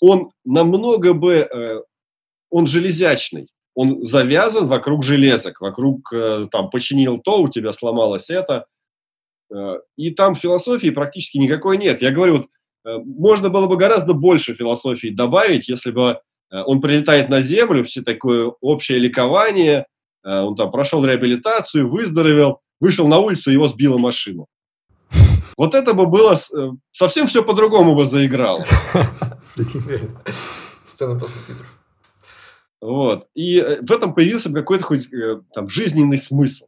[0.00, 1.82] он намного бы, э,
[2.50, 8.66] он железячный, он завязан вокруг железок, вокруг, э, там, починил то, у тебя сломалось это,
[9.54, 12.02] э, и там философии практически никакой нет.
[12.02, 12.46] Я говорю, вот,
[13.04, 16.20] можно было бы гораздо больше философии добавить, если бы
[16.50, 19.86] он прилетает на Землю, все такое общее ликование,
[20.24, 24.46] он там прошел реабилитацию, выздоровел, вышел на улицу, его сбила машина.
[25.58, 26.38] Вот это бы было,
[26.92, 28.64] совсем все по-другому бы заиграло.
[30.86, 31.66] Сцена после титров.
[32.80, 33.26] Вот.
[33.34, 36.66] И э, в этом появился какой-то хоть э, там жизненный смысл.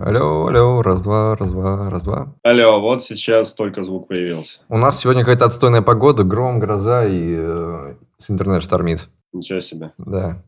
[0.00, 0.37] Алло,
[0.78, 2.34] алло, раз-два, раз-два, раз-два.
[2.42, 4.60] Алло, вот сейчас только звук появился.
[4.68, 9.08] У нас сегодня какая-то отстойная погода, гром, гроза и э, с интернет штормит.
[9.32, 9.92] Ничего себе.
[9.98, 10.42] Да.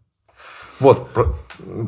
[0.79, 1.35] Вот, про,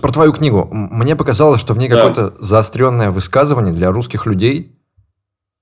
[0.01, 0.69] про твою книгу.
[0.71, 1.97] Мне показалось, что в ней да.
[1.97, 4.77] какое-то заостренное высказывание для русских людей,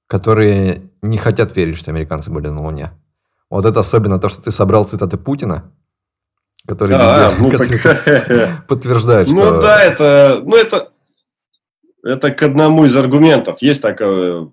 [0.07, 2.91] которые не хотят верить, что американцы были на Луне.
[3.51, 5.71] Вот это особенно то, что ты собрал цитаты Путина,
[6.67, 8.67] которые а, везде, ну, так...
[8.67, 9.55] подтверждают, что...
[9.55, 10.90] Ну да, это, ну это,
[12.03, 13.63] это к одному из аргументов.
[13.63, 14.53] Есть такое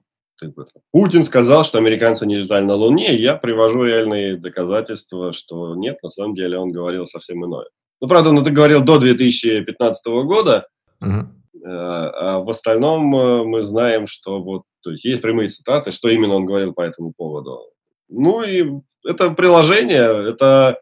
[0.92, 5.98] Путин сказал, что американцы не летали на Луне, и я привожу реальные доказательства, что нет,
[6.04, 7.68] на самом деле он говорил совсем иное.
[8.00, 10.68] Ну, правда, он это говорил до 2015 года,
[11.02, 11.28] угу.
[11.66, 16.36] а в остальном э, мы знаем, что вот, то есть есть прямые цитаты, что именно
[16.36, 17.72] он говорил по этому поводу.
[18.08, 18.66] Ну и
[19.04, 20.80] это приложение, это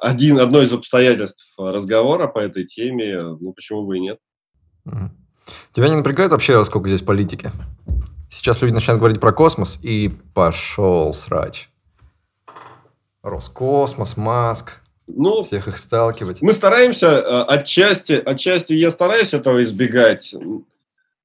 [0.00, 4.18] один, одно из обстоятельств разговора по этой теме, ну почему бы и нет.
[4.86, 5.21] Угу.
[5.72, 7.50] Тебя не напрягает вообще, сколько здесь политики?
[8.30, 11.68] Сейчас люди начинают говорить про космос, и пошел срач.
[13.22, 16.42] Роскосмос, Маск, ну, всех их сталкивать.
[16.42, 20.34] Мы стараемся, э, отчасти, отчасти я стараюсь этого избегать,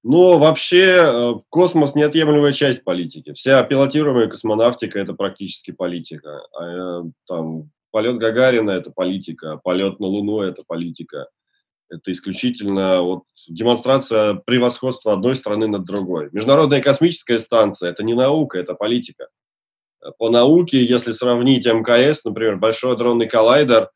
[0.03, 3.33] но вообще э, космос– неотъемлемая часть политики.
[3.33, 6.41] Вся пилотируемая космонавтика– это практически политика.
[6.57, 11.27] А, э, там, полет Гагарина– это политика, полет на Луну– это политика.
[11.89, 16.29] Это исключительно вот демонстрация превосходства одной страны над другой.
[16.31, 19.29] Международная космическая станция– это не наука, это политика.
[20.17, 23.89] По науке, если сравнить МКС, например, Большой адронный коллайдер,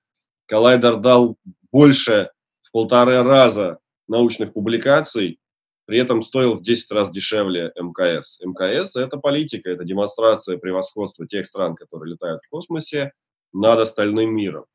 [0.46, 1.38] коллайдер дал
[1.72, 2.32] больше
[2.64, 5.40] в полтора раза научных публикаций,
[5.86, 8.40] при этом стоил в 10 раз дешевле МКС.
[8.40, 13.12] МКС– это политика, это демонстрация превосходства тех стран, которые летают в космосе
[13.54, 14.66] над остальным миром.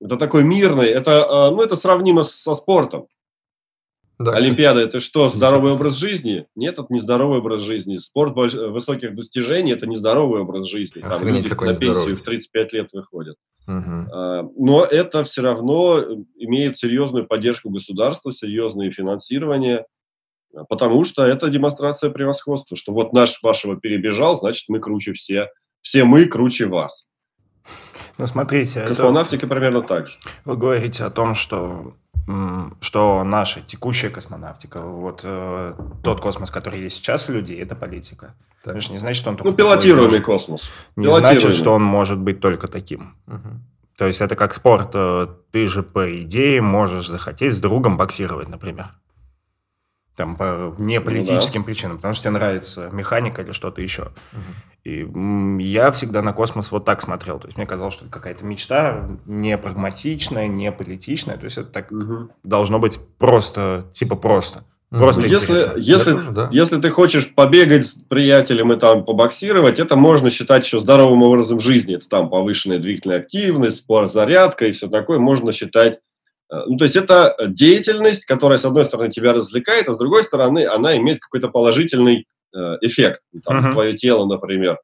[0.00, 3.08] Это такой мирный, это, а, ну, это сравнимо со спортом.
[4.18, 6.46] Да, Олимпиада– это что, здоровый образ жизни?
[6.56, 7.98] Нет, это не здоровый образ жизни.
[7.98, 8.54] Спорт больш...
[8.54, 11.00] высоких достижений– это не здоровый образ жизни.
[11.00, 12.14] Там Охренеть, люди на пенсию здоровье.
[12.16, 13.36] в 35 лет выходят.
[13.68, 14.54] Угу.
[14.56, 16.02] Но это все равно
[16.36, 19.86] имеет серьезную поддержку государства, серьезное финансирование,
[20.68, 25.48] потому что это демонстрация превосходства, что вот наш вашего перебежал, значит, мы круче все.
[25.80, 27.06] Все мы круче вас.
[28.18, 28.84] Ну, смотрите.
[28.86, 29.54] Космонавтика это...
[29.54, 30.18] примерно так же.
[30.44, 31.94] Вы говорите о том, что
[32.80, 38.34] что наша текущая космонавтика, вот э, тот космос, который есть сейчас у людей, это политика.
[38.62, 38.74] Так.
[38.74, 39.50] Это же не значит, что он только...
[39.50, 40.70] Ну, пилотируемый космос.
[40.96, 43.14] Не значит, что он может быть только таким.
[43.26, 43.48] Угу.
[43.96, 44.90] То есть это как спорт.
[44.92, 48.88] Э, ты же, по идее, можешь захотеть с другом боксировать, например.
[50.18, 51.66] Там по не политическим ну, да.
[51.66, 54.10] причинам, потому что тебе нравится механика или что-то еще.
[54.32, 54.42] Угу.
[54.82, 57.38] И я всегда на космос вот так смотрел.
[57.38, 61.36] То есть мне казалось, что это какая-то мечта не прагматичная, не политичная.
[61.36, 62.30] То есть это так угу.
[62.42, 64.64] должно быть просто, типа просто.
[64.90, 66.48] Просто если, если, тоже, да.
[66.50, 71.60] если ты хочешь побегать с приятелем и там побоксировать, это можно считать еще здоровым образом
[71.60, 71.94] жизни.
[71.94, 76.00] Это там повышенная двигательная активность, спор, зарядка и все такое можно считать.
[76.50, 80.24] Э, ну, то есть это деятельность, которая, с одной стороны, тебя развлекает, а с другой
[80.24, 83.72] стороны, она имеет какой-то положительный Э, эффект, там, uh-huh.
[83.72, 84.78] твое тело, например.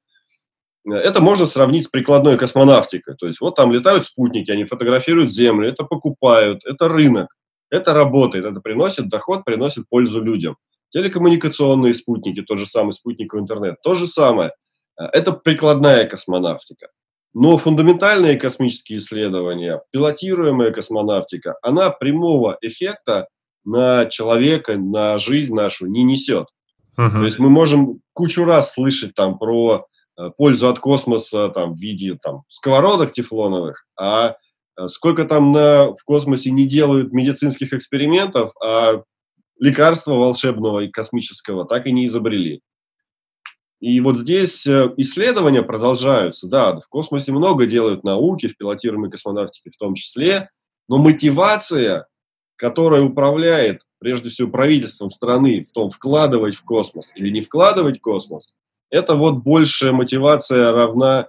[0.87, 3.17] Это можно сравнить с прикладной космонавтикой.
[3.17, 7.29] То есть вот там летают спутники, они фотографируют Землю, это покупают, это рынок,
[7.71, 10.59] это работает, это приносит доход, приносит пользу людям.
[10.91, 14.53] Телекоммуникационные спутники, тот же самый спутниковый интернет, то же самое.
[15.01, 16.89] Э, это прикладная космонавтика.
[17.35, 23.27] Но фундаментальные космические исследования, пилотируемая космонавтика, она прямого эффекта
[23.65, 26.47] на человека, на жизнь нашу не несет.
[26.97, 27.11] Uh-huh.
[27.11, 29.85] То есть мы можем кучу раз слышать там про
[30.17, 34.35] э, пользу от космоса там, в виде там, сковородок тефлоновых, а
[34.79, 39.03] э, сколько там на, в космосе не делают медицинских экспериментов, а
[39.59, 42.61] лекарства волшебного и космического так и не изобрели.
[43.85, 46.49] И вот здесь э, исследования продолжаются.
[46.49, 50.49] Да, в космосе много делают науки, в пилотируемой космонавтике в том числе,
[50.89, 52.07] но мотивация,
[52.57, 58.01] которая управляет прежде всего правительством страны в том, вкладывать в космос или не вкладывать в
[58.01, 58.55] космос,
[58.89, 61.29] это вот большая мотивация равна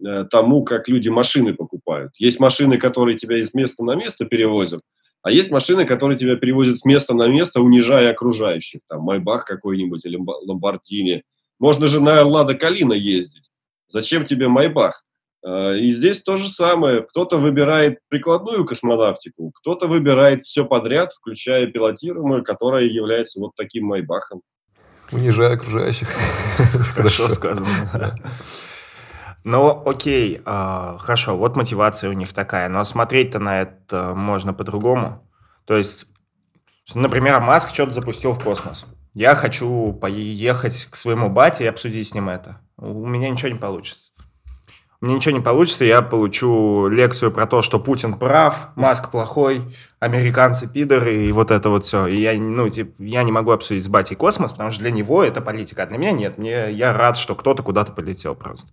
[0.00, 2.12] э, тому, как люди машины покупают.
[2.18, 4.82] Есть машины, которые тебя из места на место перевозят,
[5.22, 8.82] а есть машины, которые тебя перевозят с места на место, унижая окружающих.
[8.88, 11.24] Там Майбах какой-нибудь или Ламборгини.
[11.60, 13.50] Можно же на Лада Калина ездить.
[13.88, 15.04] Зачем тебе Майбах?
[15.46, 17.02] Э, и здесь то же самое.
[17.02, 24.40] Кто-то выбирает прикладную космонавтику, кто-то выбирает все подряд, включая пилотируемую, которая является вот таким Майбахом.
[25.12, 26.08] Унижая окружающих.
[26.94, 27.68] Хорошо сказано.
[29.42, 35.26] Ну, окей, а, хорошо, вот мотивация у них такая, но смотреть-то на это можно по-другому.
[35.64, 36.06] То есть,
[36.94, 38.84] например, Маск что-то запустил в космос.
[39.14, 42.60] Я хочу поехать к своему бате и обсудить с ним это.
[42.76, 44.10] У меня ничего не получится.
[45.02, 49.62] У меня ничего не получится, я получу лекцию про то, что Путин прав, Маск плохой,
[49.98, 52.06] американцы пидоры и вот это вот все.
[52.06, 55.24] И я, ну, типа, я не могу обсудить с батей космос, потому что для него
[55.24, 56.36] это политика, а для меня нет.
[56.36, 58.72] Мне, я рад, что кто-то куда-то полетел просто.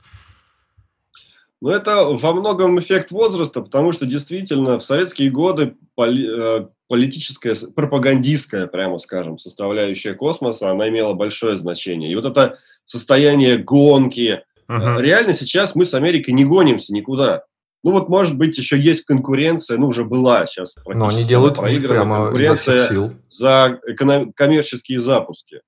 [1.59, 7.55] Ну, это во многом эффект возраста, потому что действительно в советские годы поли, э, политическая,
[7.75, 12.11] пропагандистская, прямо скажем, составляющая космоса, она имела большое значение.
[12.11, 15.01] И вот это состояние гонки, uh-huh.
[15.01, 17.43] реально сейчас мы с Америкой не гонимся никуда.
[17.83, 20.75] Ну вот, может быть, еще есть конкуренция, ну уже была сейчас.
[20.85, 23.13] Но они делают прямо конкуренция сил.
[23.29, 25.61] за эконом- коммерческие запуски.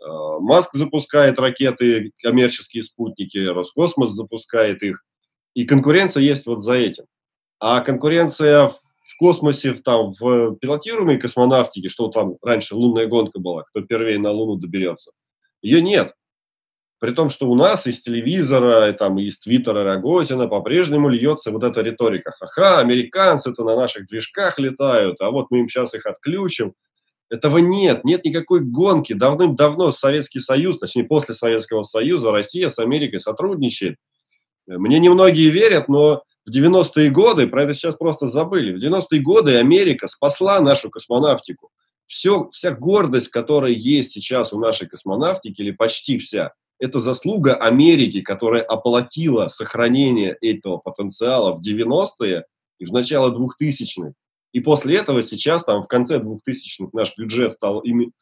[0.00, 5.04] Э, Маск запускает ракеты, коммерческие спутники, Роскосмос запускает их.
[5.54, 7.04] И конкуренция есть вот за этим.
[7.60, 13.62] А конкуренция в, космосе, в, там, в пилотируемой космонавтике, что там раньше лунная гонка была,
[13.62, 15.12] кто первее на Луну доберется,
[15.62, 16.12] ее нет.
[16.98, 21.62] При том, что у нас из телевизора, и, там, из твиттера Рогозина по-прежнему льется вот
[21.62, 22.32] эта риторика.
[22.32, 26.74] Ха-ха, американцы-то на наших движках летают, а вот мы им сейчас их отключим.
[27.30, 29.12] Этого нет, нет никакой гонки.
[29.12, 33.96] Давным-давно Советский Союз, точнее после Советского Союза, Россия с Америкой сотрудничает–
[34.66, 39.56] мне немногие верят, но в 90-е годы, про это сейчас просто забыли, в 90-е годы
[39.56, 41.70] Америка спасла нашу космонавтику.
[42.06, 48.20] Все, вся гордость, которая есть сейчас у нашей космонавтики, или почти вся, это заслуга Америки,
[48.20, 52.44] которая оплатила сохранение этого потенциала в 90-е
[52.78, 54.12] и в начало 2000-х.
[54.52, 58.12] И после этого сейчас, там, в конце 2000-х наш бюджет стал, ими,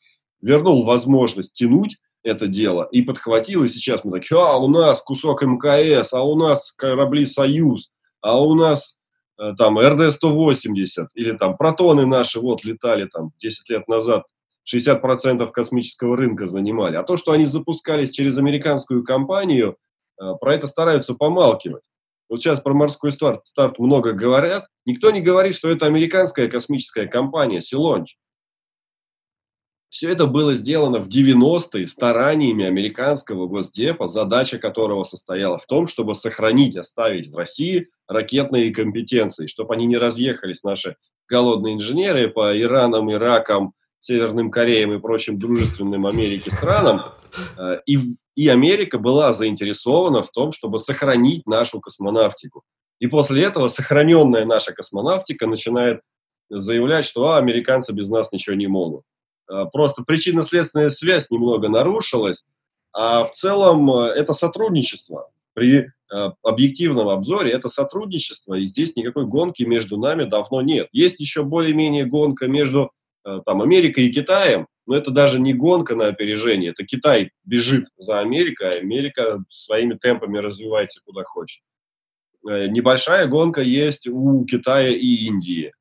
[0.40, 5.42] вернул возможность тянуть это дело и подхватил, и сейчас мы такие, а у нас кусок
[5.42, 7.90] МКС, а у нас корабли «Союз»,
[8.20, 8.96] а у нас
[9.38, 14.24] э, там РД-180 или там протоны наши вот летали там 10 лет назад,
[14.72, 16.96] 60% космического рынка занимали.
[16.96, 19.76] А то, что они запускались через американскую компанию,
[20.20, 21.82] э, про это стараются помалкивать.
[22.28, 24.66] Вот сейчас про морской старт, старт много говорят.
[24.86, 28.16] Никто не говорит, что это американская космическая компания Силонч.
[29.92, 36.14] Все это было сделано в 90-е стараниями американского госдепа, задача которого состояла в том, чтобы
[36.14, 40.96] сохранить, оставить в России ракетные компетенции, чтобы они не разъехались, наши
[41.28, 47.02] голодные инженеры, по Иранам, Иракам, Северным Кореям и прочим дружественным Америке странам.
[47.58, 47.98] Э, и,
[48.34, 52.62] и Америка была заинтересована в том, чтобы сохранить нашу космонавтику.
[52.98, 56.00] И после этого сохраненная наша космонавтика начинает
[56.48, 59.04] заявлять, что а, американцы без нас ничего не могут.
[59.52, 62.44] Э, просто причинно-следственная связь немного нарушилась,
[62.92, 65.30] а в целом э, это сотрудничество.
[65.54, 70.88] При э, объективном обзоре это сотрудничество, и здесь никакой гонки между нами давно нет.
[70.92, 72.90] Есть еще более-менее гонка между
[73.46, 78.18] там, Америкой и Китаем, но это даже не гонка на опережение, это Китай бежит за
[78.18, 81.62] Америкой, а Америка своими темпами развивается куда хочет.
[82.42, 85.72] Небольшая гонка есть у Китая и Индии.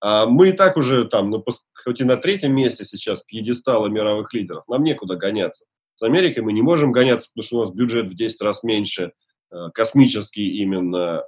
[0.00, 1.44] А мы и так уже там, ну,
[1.84, 5.64] хоть и на третьем месте сейчас пьедестала мировых лидеров, нам некуда гоняться.
[5.96, 9.12] С Америкой мы не можем гоняться, потому что у нас бюджет в 10 раз меньше,
[9.52, 11.24] э, космический именно.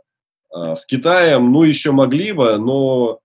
[0.50, 3.20] А с Китаем, ну, еще могли бы, но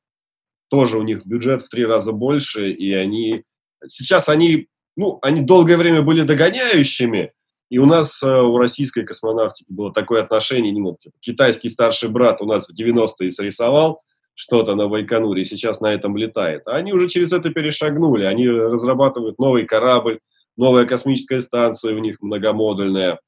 [0.69, 3.43] тоже у них бюджет в три раза больше, и они...
[3.87, 7.31] Сейчас они, ну, они долгое время были догоняющими,
[7.69, 12.41] и у нас, э, у российской космонавтики было такое отношение, ну, типа, китайский старший брат
[12.41, 14.01] у нас в 90-е срисовал,
[14.37, 16.61] что-то на Байконуре, сейчас на этом летает.
[16.67, 18.23] А они уже через это перешагнули.
[18.23, 20.19] Они разрабатывают новый корабль,
[20.55, 23.19] новая космическая станция у них многомодульная,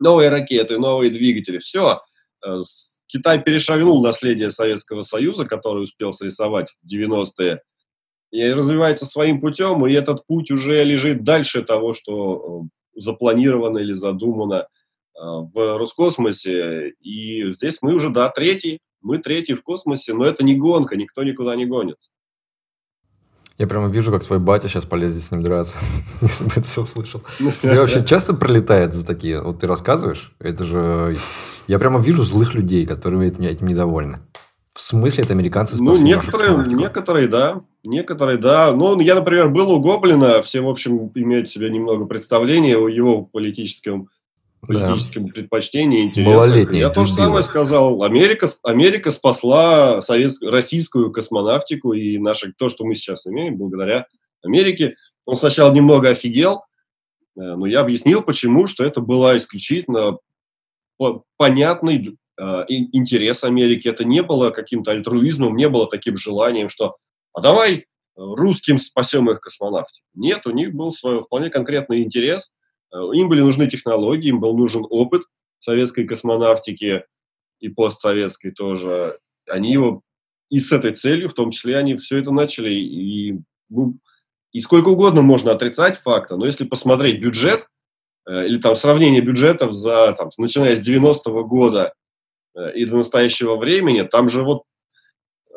[0.00, 1.58] новые ракеты, новые двигатели.
[1.58, 2.00] Все.
[2.42, 2.62] Э,
[3.06, 7.60] Китай перешагнул наследие Советского Союза, который успел срисовать в 90-е,
[8.30, 13.92] и развивается своим путем, и этот путь уже лежит дальше того, что э, запланировано или
[13.92, 14.68] задумано
[15.20, 16.90] в Роскосмосе.
[17.02, 18.78] И здесь мы уже, да, третий.
[19.00, 21.98] Мы третий в космосе, но это не гонка, никто никуда не гонит.
[23.58, 25.76] Я прямо вижу, как твой батя сейчас полезет с ним драться,
[26.20, 27.22] если бы это все услышал.
[27.62, 29.42] Тебе вообще часто пролетает за такие?
[29.42, 31.16] Вот ты рассказываешь, это же...
[31.66, 34.20] Я прямо вижу злых людей, которые этим недовольны.
[34.72, 37.62] В смысле, это американцы Ну, некоторые, некоторые, да.
[37.82, 38.72] Некоторые, да.
[38.72, 43.22] Ну, я, например, был у Гоблина, все, в общем, имеют себе немного представления о его
[43.22, 44.08] политическом
[44.66, 45.32] политическим да.
[45.32, 46.72] предпочтениям, интересам.
[46.72, 48.02] Я то же самое сказал.
[48.02, 54.06] Америка, Америка спасла советскую, российскую космонавтику и наше, то, что мы сейчас имеем, благодаря
[54.42, 54.96] Америке.
[55.24, 56.64] Он сначала немного офигел,
[57.36, 60.18] э, но я объяснил, почему, что это была исключительно
[61.36, 63.88] понятный э, интерес Америки.
[63.88, 66.96] Это не было каким-то альтруизмом, не было таким желанием, что
[67.32, 67.86] а давай
[68.16, 70.04] русским спасем их космонавтику.
[70.14, 72.57] Нет, у них был свой вполне конкретный интерес– Э,
[72.92, 75.22] им были нужны технологии, им был нужен опыт
[75.60, 77.04] советской космонавтики
[77.60, 79.18] и постсоветской тоже.
[79.48, 80.02] Они его
[80.50, 82.72] и с этой целью, в том числе, они все это начали.
[82.72, 83.98] И, ну,
[84.52, 87.66] и сколько угодно можно отрицать факта, но если посмотреть бюджет,
[88.26, 91.92] э, или там сравнение бюджетов за, там, начиная с 90-го года
[92.54, 94.66] э, и до настоящего времени, там же вот Э,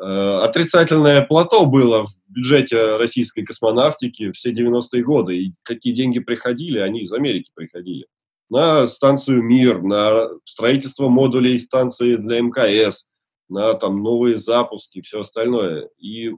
[0.04, 5.36] отрицательное плато было в бюджете российской космонавтики все 90-е годы.
[5.36, 8.06] И какие деньги приходили, они из Америки приходили.
[8.50, 13.06] На станцию «Мир», на строительство модулей станции для МКС,
[13.48, 15.88] на там новые запуски все остальное.
[15.98, 16.32] И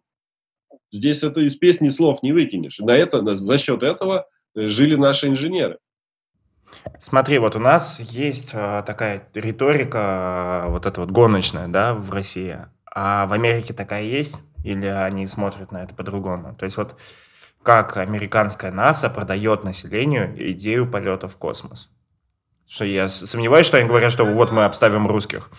[0.92, 2.80] здесь это из песни слов не выкинешь.
[2.80, 5.78] И на это, за счет этого жили наши инженеры.
[7.00, 12.10] Смотри, вот у нас есть э, такая риторика, э, вот эта вот гоночная, да, в
[12.10, 12.58] России.
[12.94, 14.38] А в Америке такая есть?
[14.62, 16.54] Или они смотрят на это по-другому?
[16.54, 16.96] То есть вот
[17.62, 21.90] как американская НАСА продает населению идею полета в космос?
[22.68, 25.50] Что я сомневаюсь, что они говорят, что вот мы обставим русских.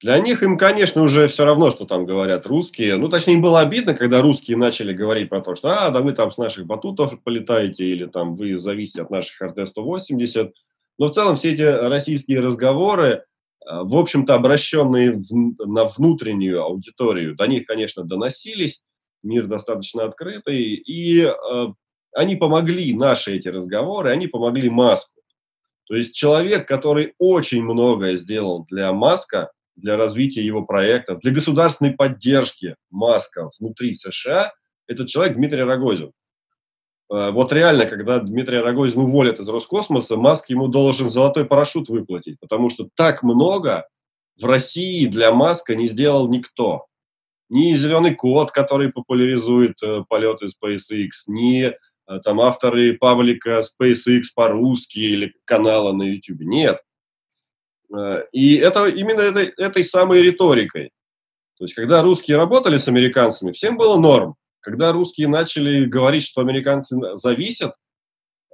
[0.00, 2.96] Для них им, конечно, уже все равно, что там говорят русские.
[2.96, 6.12] Ну, точнее, им было обидно, когда русские начали говорить про то, что а, да вы
[6.12, 10.52] там с наших батутов полетаете, или там вы зависите от наших РТ-180.
[10.98, 13.24] Но в целом все эти российские разговоры,
[13.64, 18.82] в общем-то, обращенные в, на внутреннюю аудиторию, до них, конечно, доносились,
[19.22, 21.66] мир достаточно открытый, и э,
[22.14, 25.20] они помогли, наши эти разговоры, они помогли Маску.
[25.86, 31.92] То есть человек, который очень многое сделал для Маска, для развития его проектов, для государственной
[31.92, 34.52] поддержки Маска внутри США,
[34.86, 36.12] этот человек Дмитрий Рогозин.
[37.12, 42.40] Э, вот реально, когда Дмитрия Рогозина уволят из Роскосмоса, Маск ему должен золотой парашют выплатить,
[42.40, 43.86] потому что так много
[44.40, 46.86] в России для Маска не сделал никто.
[47.50, 51.74] Ни зеленый код, который популяризует э, полеты SpaceX, ни э,
[52.24, 56.40] там авторы паблика SpaceX по-русски или канала на YouTube.
[56.40, 56.78] Нет.
[58.32, 60.92] И это именно этой, этой самой риторикой.
[61.58, 64.34] То есть, когда русские работали с американцами, всем было норм.
[64.62, 67.74] Когда русские начали говорить, что американцы зависят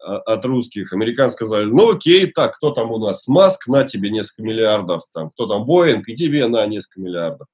[0.03, 3.29] а, от русских, американцы сказали, ну окей, так, кто там у нас?
[3.29, 7.47] Маск, на тебе несколько миллиардов, там, кто там Боинг, и тебе на несколько миллиардов.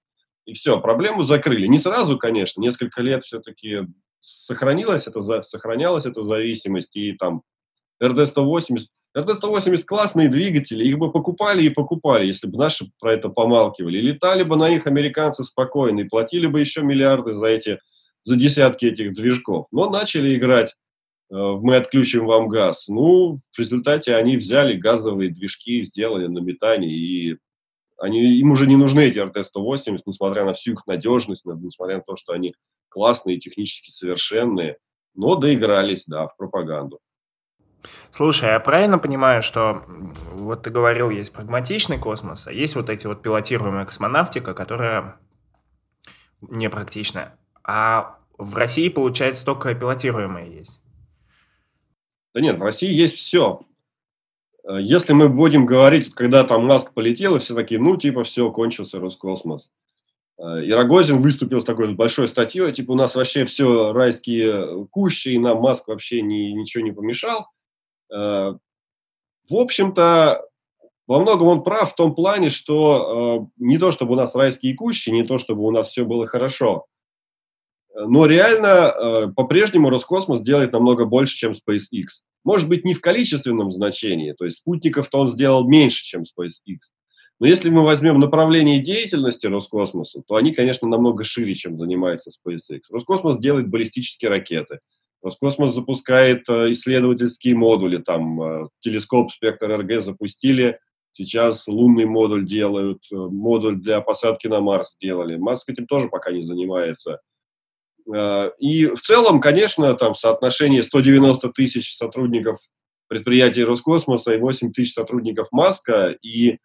[0.47, 1.67] И все, проблему закрыли.
[1.67, 3.89] Не сразу, конечно, несколько лет все-таки
[4.21, 7.43] сохранилась это, сохранялась эта зависимость, и там
[8.03, 13.99] РД-180, РД-180 классные двигатели, их бы покупали и покупали, если бы наши про это помалкивали.
[13.99, 17.79] Летали бы на них американцы спокойно, и платили бы еще миллиарды за эти
[18.25, 19.67] за десятки этих движков.
[19.71, 20.75] Но начали играть
[21.31, 22.89] э, мы отключим вам газ.
[22.89, 27.39] Ну, в результате они взяли газовые движки, сделали на метане, и
[27.99, 32.17] они, им уже не нужны эти РТ-180, несмотря на всю их надежность, несмотря на то,
[32.17, 32.55] что они
[32.89, 34.79] классные, технически совершенные,
[35.15, 37.01] но доигрались, да, в пропаганду.
[38.11, 39.83] Слушай, я правильно понимаю, что
[40.33, 45.17] вот ты говорил, есть прагматичный космос, а есть вот эти вот пилотируемая космонавтика, которая
[46.41, 47.39] непрактичная.
[47.65, 50.81] А в России, получается, только пилотируемые есть.
[52.35, 53.61] Да нет, в России есть все.
[54.65, 58.51] Э, если мы будем говорить, когда там Маск полетел, и все такие, ну, типа, все,
[58.51, 59.71] кончился Роскосмос.
[60.39, 65.29] Э, и Рогозин выступил с такой большой статьей, типа, у нас вообще все райские кущи,
[65.29, 67.49] и нам Маск вообще ни, ничего не помешал.
[68.13, 68.55] Э,
[69.49, 70.45] в общем-то,
[71.07, 75.11] во многом он прав в том плане, что не то, чтобы у нас райские кущи,
[75.11, 76.87] не то, чтобы у нас все было хорошо.
[77.95, 82.23] Но реально э, по-прежнему Роскосмос делает намного больше, чем SpaceX.
[82.43, 86.79] Может быть, не в количественном значении, то есть спутников-то он сделал меньше, чем SpaceX.
[87.41, 92.83] Но если мы возьмем направление деятельности Роскосмоса, то они, конечно, намного шире, чем занимается SpaceX.
[92.91, 94.79] Роскосмос делает баллистические ракеты.
[95.23, 100.79] Роскосмос запускает э, исследовательские модули, там э, телескоп «Спектр РГ» запустили,
[101.13, 105.37] сейчас лунный модуль делают, модуль для посадки на Марс сделали.
[105.37, 107.21] Маск этим тоже пока не занимается.
[108.07, 112.59] И в целом, конечно, там соотношение 190 тысяч сотрудников
[113.09, 116.59] предприятий Роскосмоса и 8 тысяч сотрудников Маска, и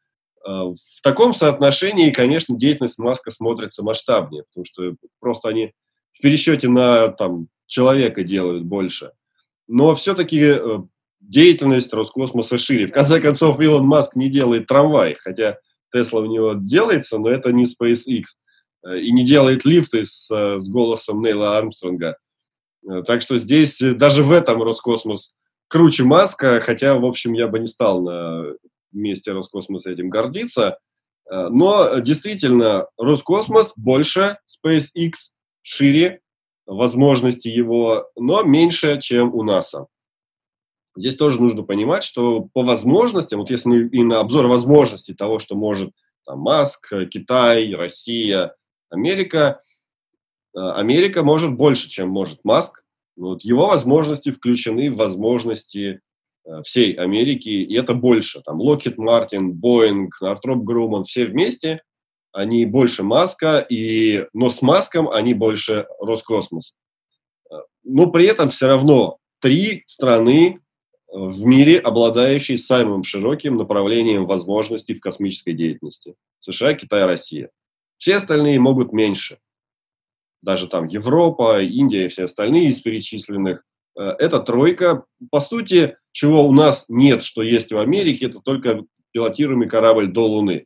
[0.43, 5.73] в таком соотношении, конечно, деятельность Маска смотрится масштабнее, потому что просто они
[6.13, 9.11] в пересчете на там, человека делают больше.
[9.67, 10.79] Но все-таки э,
[11.21, 12.87] деятельность Роскосмоса шире.
[12.87, 15.59] В конце концов, Илон Маск не делает трамвай, хотя
[15.93, 18.23] Тесла у него делается, но это не SpaceX.
[18.85, 22.17] Э, и не делает лифты с, э, с голосом Нейла Армстронга.
[23.05, 25.33] Так что здесь даже в этом Роскосмос
[25.67, 28.53] круче Маска, хотя, в общем, я бы не стал на
[28.93, 30.79] месте Роскосмоса этим гордиться.
[31.29, 35.11] Но действительно, Роскосмос больше SpaceX,
[35.61, 36.21] шире,
[36.65, 39.87] возможности его, но меньше, чем у НАСА.
[40.95, 45.39] Здесь тоже нужно понимать, что по возможностям, вот если мы и на обзор возможностей того,
[45.39, 45.91] что может
[46.25, 48.55] там, Маск, Китай, Россия,
[48.89, 49.61] Америка,
[50.55, 52.83] э, Америка может больше, чем может Маск.
[53.15, 56.01] Вот его возможности включены в возможности
[56.45, 58.41] э, всей Америки, и это больше.
[58.41, 61.81] Там Lockheed Martin, Boeing, Northrop Grumman, все вместе
[62.31, 66.75] они больше Маска, и, но с Маском они больше Роскосмос.
[67.83, 70.59] Но при этом все равно три страны
[71.11, 76.13] в мире, обладающие самым широким направлением возможностей в космической деятельности.
[76.41, 77.49] США, Китай, Россия.
[77.99, 79.37] Все остальные могут меньше.
[80.41, 83.63] Даже там Европа, Индия и все остальные из перечисленных.
[83.97, 85.03] Э, это тройка.
[85.29, 90.27] По сути, чего у нас нет, что есть в Америке, это только пилотируемый корабль до
[90.27, 90.63] Луны.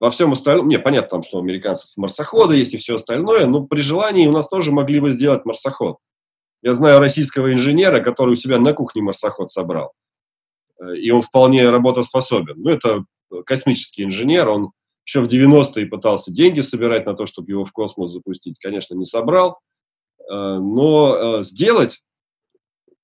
[0.00, 3.62] Во всем остальном, не, понятно, там, что у американцев марсоходы есть и все остальное, но
[3.66, 5.98] при желании у нас тоже могли бы сделать марсоход.
[6.62, 9.92] Я знаю российского инженера, который у себя на кухне марсоход собрал.
[10.80, 12.54] Э, и он вполне работоспособен.
[12.56, 13.04] Ну, это
[13.44, 14.70] космический инженер, он
[15.04, 18.58] еще в 90-е пытался деньги собирать на то, чтобы его в космос запустить.
[18.58, 19.58] Конечно, не собрал.
[20.30, 22.02] Э, но э, сделать,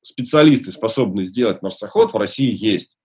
[0.02, 2.96] специалисты, способные сделать марсоход, в России есть.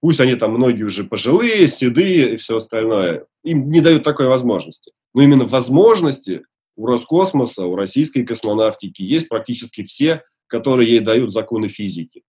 [0.00, 3.26] Пусть они там многие уже пожилые, седые и все остальное.
[3.44, 4.92] Им не дают такой возможности.
[5.14, 6.42] Но именно возможности
[6.76, 12.22] у Роскосмоса, у российской космонавтики есть практически все, которые ей дают законы физики.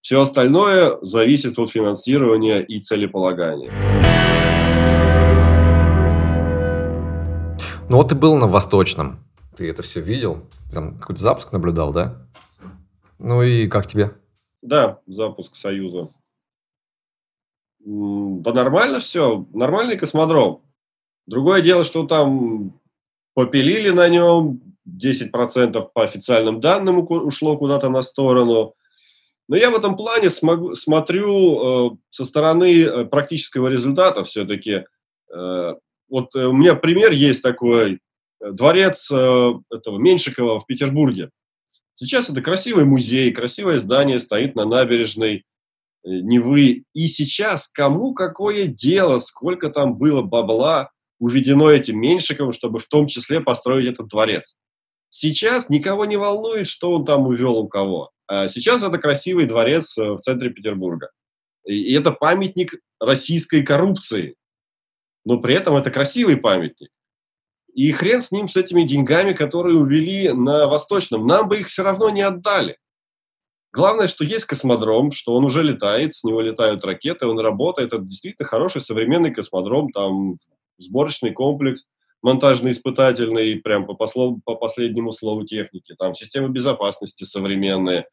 [0.00, 3.70] Все остальное зависит от финансирования и целеполагания.
[7.90, 9.18] Ну вот ты был на Восточном.
[9.56, 10.44] Ты это все видел?
[10.72, 12.24] Там какой-то запуск наблюдал, да?
[13.18, 14.12] Ну и как тебе?
[14.62, 16.08] Да, запуск Союза.
[17.80, 20.62] Да нормально все, нормальный космодром.
[21.26, 22.80] Другое дело, что там
[23.34, 28.74] попилили на нем, 10% по официальным данным ушло куда-то на сторону.
[29.48, 34.84] Но я в этом плане смогу, смотрю э, со стороны э, практического результата все-таки.
[35.34, 35.74] Э,
[36.10, 38.00] вот э, у меня пример есть такой.
[38.40, 41.30] Дворец э, этого Меньшикова в Петербурге.
[41.94, 45.44] Сейчас это красивый музей, красивое здание стоит на набережной.
[46.04, 46.84] Э, не вы.
[46.92, 53.06] И сейчас кому какое дело, сколько там было бабла уведено этим Меньшиковым, чтобы в том
[53.06, 54.54] числе построить этот дворец.
[55.10, 58.10] Сейчас никого не волнует, что он там увел у кого.
[58.26, 61.10] А сейчас это красивый дворец в центре Петербурга.
[61.66, 64.36] И это памятник российской коррупции.
[65.24, 66.90] Но при этом это красивый памятник.
[67.74, 71.26] И хрен с ним, с этими деньгами, которые увели на Восточном.
[71.26, 72.78] Нам бы их все равно не отдали.
[73.72, 77.92] Главное, что есть космодром, что он уже летает, с него летают ракеты, он работает.
[77.92, 80.36] Это действительно хороший современный космодром, там
[80.78, 81.86] сборочный комплекс,
[82.22, 88.08] монтажно-испытательный, прям по, послов, по последнему слову техники, там системы безопасности современные.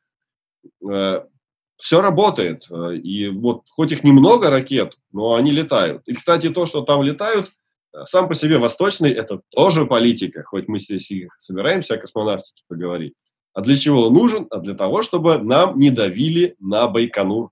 [1.77, 2.67] Все работает.
[3.03, 6.01] И вот хоть их немного ракет, но они летают.
[6.07, 7.51] И, кстати, то, что там летают,
[7.93, 12.63] э, сам по себе восточный, это тоже политика, хоть мы здесь и собираемся о космонавтике
[12.67, 13.13] поговорить.
[13.53, 14.47] А для чего он нужен?
[14.49, 17.51] А для того, чтобы нам не давили на Байконур.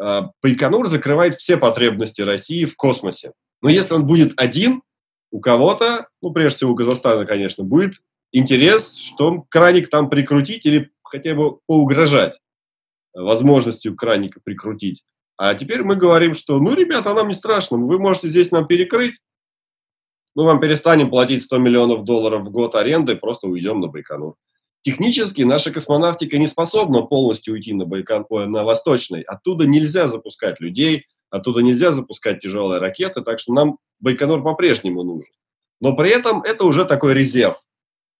[0.00, 3.32] А, Байконур закрывает все потребности России в космосе.
[3.62, 4.82] Но если он будет один,
[5.30, 7.94] у кого-то, ну, прежде всего у Казахстана, конечно, будет
[8.32, 12.38] интерес, что краник там прикрутить или хотя бы поугрожать
[13.22, 15.04] возможностью краника прикрутить.
[15.36, 19.14] А теперь мы говорим, что, ну, ребята, нам не страшно, вы можете здесь нам перекрыть,
[20.34, 24.36] мы вам перестанем платить 100 миллионов долларов в год аренды, просто уйдем на Байконур.
[24.82, 29.22] Технически наша космонавтика не способна полностью уйти на, Байкон, на Восточный.
[29.22, 35.32] Оттуда нельзя запускать людей, оттуда нельзя запускать тяжелые ракеты, так что нам Байконур по-прежнему нужен.
[35.80, 37.58] Но при этом это уже такой резерв.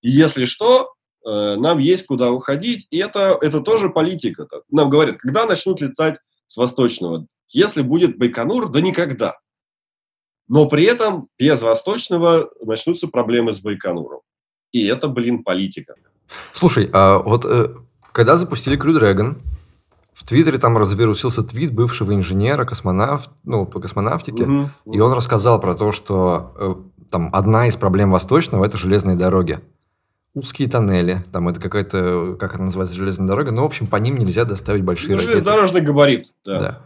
[0.02, 0.92] И если что,
[1.30, 4.46] нам есть куда уходить, и это, это тоже политика.
[4.70, 7.26] Нам говорят, когда начнут летать с Восточного?
[7.50, 9.36] Если будет Байконур, да никогда.
[10.48, 14.20] Но при этом без Восточного начнутся проблемы с Байконуром.
[14.72, 15.94] И это, блин, политика.
[16.52, 17.74] Слушай, а вот э,
[18.12, 19.38] когда запустили Crew Dragon,
[20.12, 25.60] в Твиттере там развирусился твит бывшего инженера, космонавт, ну, по космонавтике, угу, и он рассказал
[25.60, 26.74] про то, что э,
[27.10, 29.60] там одна из проблем Восточного– это железные дороги.
[30.38, 34.18] Узкие тоннели, там это какая-то, как это называется, железная дорога, ну, в общем, по ним
[34.18, 35.18] нельзя доставить большие ну.
[35.18, 36.60] Железнодорожный габарит, да.
[36.60, 36.78] да.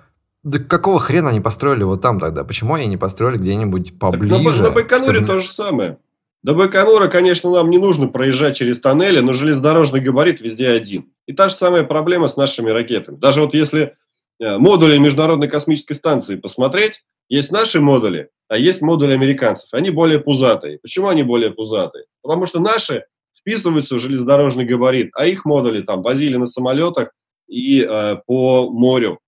[0.43, 2.45] Да какого хрена они построили вот там тогда?
[2.45, 4.43] Почему они не построили где-нибудь поближе?
[4.43, 5.27] Так на, на Байконуре чтобы...
[5.27, 5.99] то же самое.
[6.43, 11.12] До Байконура, конечно, нам не нужно проезжать через тоннели, но железнодорожный габарит везде один.
[11.27, 13.17] И та же самая проблема с нашими ракетами.
[13.17, 13.95] Даже вот если
[14.41, 19.69] э, модули Международной космической станции посмотреть, есть наши модули, а есть модули американцев.
[19.73, 20.79] Они более пузатые.
[20.83, 22.05] Почему они более пузатые?
[22.23, 23.05] Потому что наши
[23.42, 27.11] вписываются в железнодорожный габарит, а их модули там возили на самолетах
[27.46, 29.20] и э, по морю.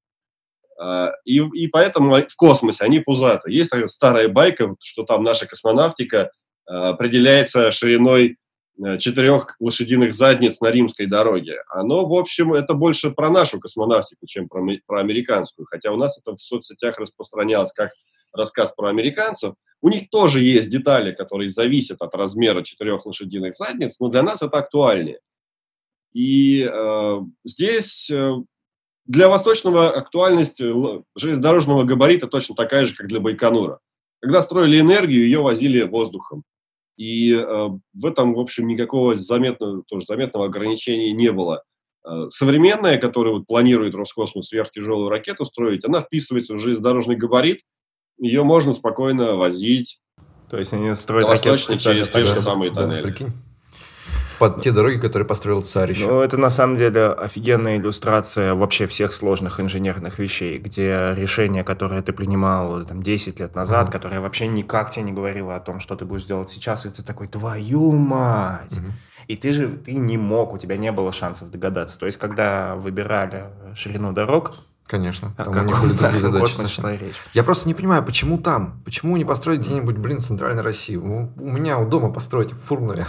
[0.82, 3.56] Э, и, и поэтому в космосе они пузатые.
[3.56, 6.30] Есть такая старая байка, что там наша космонавтика–
[6.66, 8.38] Э, определяется шириной
[8.82, 11.58] э, четырех лошадиных задниц на римской дороге.
[11.68, 15.66] Оно, в общем, это больше про нашу космонавтику, чем про, про американскую.
[15.66, 17.90] Хотя у нас это в соцсетях распространялось как
[18.32, 19.54] рассказ про американцев.
[19.84, 24.40] У них тоже есть детали, которые зависят от размера четырех лошадиных задниц, но для нас
[24.40, 25.20] это актуальнее.
[26.14, 28.32] И э, здесь э,
[29.04, 30.58] для Восточного актуальность
[31.14, 33.78] железнодорожного габарита точно такая же, как для Байконура.
[34.20, 36.44] Когда строили энергию, ее возили воздухом.
[36.96, 41.62] И э, в этом, в общем, никакого заметного, тоже заметного ограничения не было.
[42.08, 47.60] Э, современная, которая вот планирует Роскосмос сверхтяжелую ракету строить, она вписывается в железнодорожный габарит,
[48.18, 50.00] ее можно спокойно возить.
[50.50, 53.02] То есть они строят ракеты через те же самые тоннели.
[53.02, 53.32] Да, прикинь
[54.38, 56.06] под те дороги, которые построил царь еще.
[56.06, 62.02] Ну, это на самом деле офигенная иллюстрация вообще всех сложных инженерных вещей, где решение, которое
[62.02, 63.92] ты принимал там, 10 лет назад, mm-hmm.
[63.92, 67.02] которое вообще никак тебе не говорило о том, что ты будешь делать сейчас, и ты
[67.02, 68.72] такой, твою мать!
[68.72, 68.92] Mm-hmm.
[69.28, 71.98] И ты же ты не мог, у тебя не было шансов догадаться.
[71.98, 75.34] То есть, когда выбирали ширину дорог, Конечно.
[75.38, 77.02] А там у них были другие задачи.
[77.02, 77.14] Речь.
[77.32, 78.82] Я просто не понимаю, почему там?
[78.84, 80.96] Почему не построить где-нибудь, блин, в Центральной России?
[80.96, 83.06] У, у меня у дома построить в Фурнове.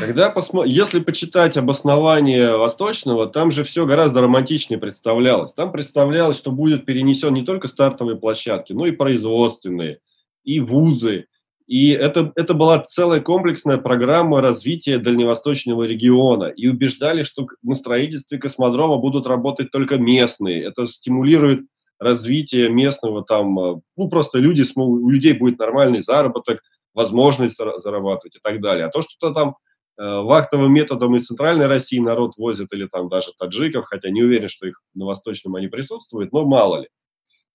[0.00, 0.64] Когда посмо...
[0.64, 5.52] Если почитать обоснование Восточного, там же все гораздо романтичнее представлялось.
[5.52, 9.98] Там представлялось, что будет перенесен не только стартовые площадки, но и производственные,
[10.44, 11.26] и вузы.
[11.72, 16.44] И это, это была целая комплексная программа развития дальневосточного региона.
[16.44, 20.64] И убеждали, что на строительстве космодрома будут работать только местные.
[20.64, 21.60] Это стимулирует
[21.98, 26.62] развитие местного там, э, ну просто люди, у людей будет нормальный заработок,
[26.94, 28.86] возможность зарабатывать и так далее.
[28.86, 29.56] А то, что там
[29.98, 34.48] Э, вахтовым методом из Центральной России народ возят или там даже таджиков, хотя не уверен,
[34.48, 36.88] что их на Восточном они присутствуют, но мало ли.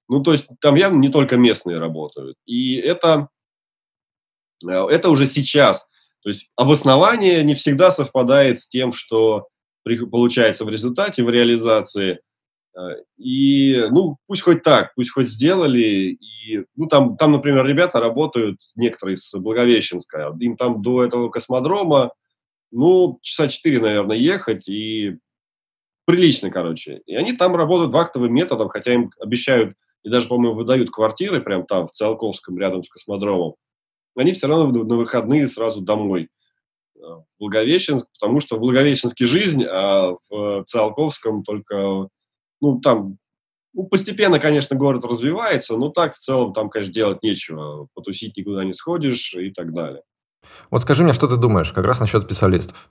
[0.07, 2.37] Ну, то есть там явно не только местные работают.
[2.45, 3.29] И это,
[4.65, 5.87] это уже сейчас.
[6.23, 9.47] То есть обоснование не всегда совпадает с тем, что
[10.11, 12.19] получается в результате, в реализации.
[12.77, 12.81] Э,
[13.17, 16.17] и, ну, пусть хоть так, пусть хоть сделали.
[16.19, 22.11] И, ну, там, там, например, ребята работают, некоторые с Благовещенска, им там до этого космодрома
[22.71, 25.17] ну, часа четыре, наверное, ехать, и
[26.05, 27.01] прилично, короче.
[27.05, 31.65] И они там работают вахтовым методом, хотя им обещают, и даже, по-моему, выдают квартиры прямо
[31.65, 33.55] там, в Циолковском, рядом с космодромом.
[34.17, 36.29] Они все равно на выходные сразу домой
[36.95, 36.99] э,
[37.39, 42.07] Благовещенск, потому что в Благовещенске жизнь, а в Циолковском только,
[42.61, 43.17] ну, там,
[43.73, 47.87] ну, постепенно, конечно, город развивается, но так в целом там, конечно, делать нечего.
[47.93, 50.01] Потусить никуда не сходишь и так далее.
[50.71, 52.89] Вот скажи мне, что ты думаешь как раз насчет специалистов.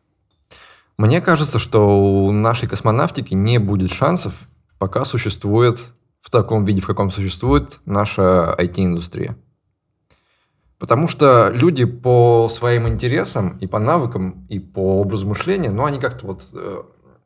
[0.96, 5.80] Мне кажется, что у нашей космонавтики не будет шансов, пока существует
[6.20, 9.36] в таком виде, в каком существует наша IT-индустрия.
[10.78, 15.98] Потому что люди по своим интересам и по навыкам, и по образу мышления, ну, они
[15.98, 16.82] как-то вот, э,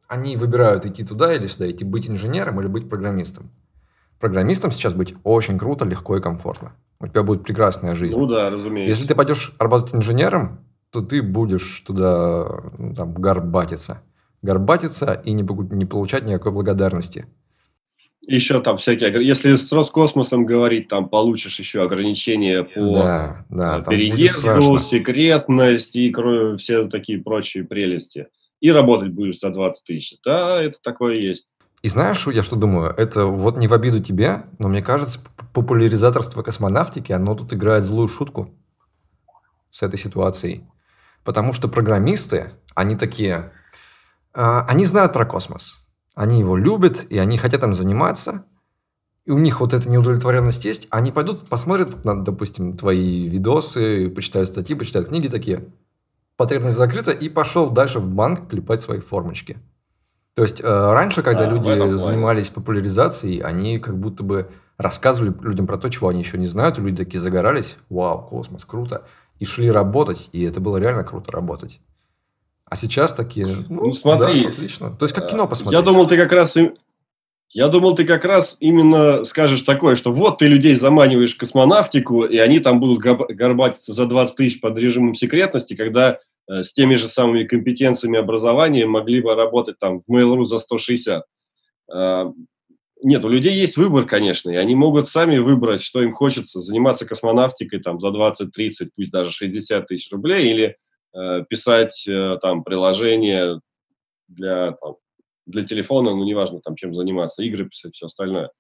[0.07, 3.51] они выбирают идти туда или сюда, идти быть инженером или быть программистом.
[4.21, 8.19] Программистом сейчас быть очень круто, легко и комфортно у тебя будет прекрасная жизнь.
[8.19, 8.91] Ну да, разумеется.
[8.91, 10.61] Если ты пойдешь работать инженером,
[10.91, 14.03] то ты будешь туда ну, там, горбатиться.
[14.43, 15.43] Горбатиться и не,
[15.75, 17.27] не получать никакой благодарности.
[18.27, 24.79] Еще там всякие, если с Роскосмосом говорить, там получишь еще ограничения по да, да, переезду,
[24.79, 26.15] секретность и
[26.59, 28.29] все такие прочие прелести.
[28.61, 30.19] И работать будешь за 20 тысяч.
[30.23, 31.47] Да, это такое есть.
[31.83, 32.95] И знаешь, я что думаю?
[32.95, 35.19] Это вот не в обиду тебе, но мне кажется,
[35.55, 38.55] популяризаторство космонавтики, оно тут играет злую шутку
[39.71, 40.65] с этой ситуацией.
[41.25, 43.53] Потому что программисты, они такие,
[44.33, 45.87] А, они знают про космос.
[46.21, 48.45] Они его любят, и они хотят им заниматься.
[49.25, 50.87] И у них вот эта неудовлетворенность есть.
[50.91, 55.65] Они пойдут, посмотрят, на, допустим, твои видосы, почитают статьи, почитают книги такие.
[56.37, 59.57] Потребность закрыта, и пошел дальше в банк клепать свои формочки.
[60.35, 65.67] То есть э, раньше, когда а, люди занимались популяризацией, они как будто бы рассказывали людям
[65.67, 69.07] про то, чего они еще не знают, и люди такие загорались, вау, космос, круто,
[69.39, 71.81] и шли работать, и это было реально круто работать.
[72.71, 74.97] А сейчас такие, ну, ну смотри, да, отлично.
[74.97, 75.79] То есть как кино посмотреть.
[75.79, 76.57] Я думал, ты как раз
[77.53, 82.23] я думал, ты как раз именно скажешь такое, что вот ты людей заманиваешь в космонавтику,
[82.23, 86.95] и они там будут горбатиться за 20 тысяч под режимом секретности, когда э, с теми
[86.95, 91.25] же самыми компетенциями образования могли бы работать там в Mail.ru за 160.
[91.93, 92.25] Э,
[93.03, 97.05] нет, у людей есть выбор, конечно, и они могут сами выбрать, что им хочется, заниматься
[97.05, 100.75] космонавтикой там за 20, 30, пусть даже 60 тысяч рублей, или э,
[101.49, 103.61] писать э, там приложение
[104.29, 104.97] для там,
[105.47, 108.51] для телефона, ну, неважно там, чем заниматься, игры писать, все остальное.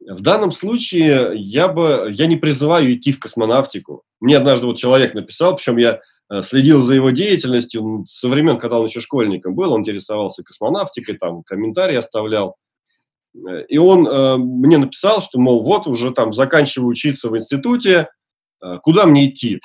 [0.00, 4.02] В данном случае я бы, я не призываю идти в космонавтику.
[4.20, 8.78] Мне однажды вот человек написал, причем я э, следил за его деятельностью со времен, когда
[8.78, 12.56] он еще школьником был, он интересовался космонавтикой, там комментарии оставлял.
[13.34, 18.08] Э, и он э, мне написал, что, мол, вот уже там заканчиваю учиться в институте,
[18.62, 19.60] э, куда мне идти?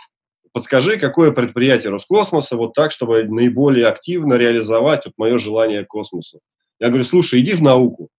[0.53, 6.39] Подскажи, какое предприятие Роскосмоса вот так, чтобы наиболее активно реализовать вот мое желание космосу.
[6.79, 8.09] Я говорю, слушай, иди в науку.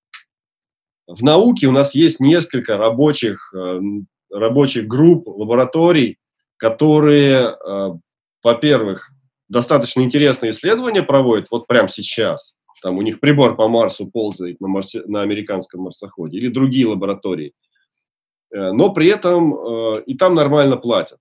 [1.06, 3.80] В науке у нас есть несколько рабочих, э,
[4.30, 6.18] рабочих групп, лабораторий,
[6.56, 7.88] которые, э,
[8.42, 9.10] во-первых,
[9.48, 12.54] достаточно интересные исследования проводят вот прямо сейчас.
[12.82, 17.52] Там у них прибор по Марсу ползает на, марсе, на американском марсоходе или другие лаборатории.
[18.54, 21.18] Э, но при этом и там нормально платят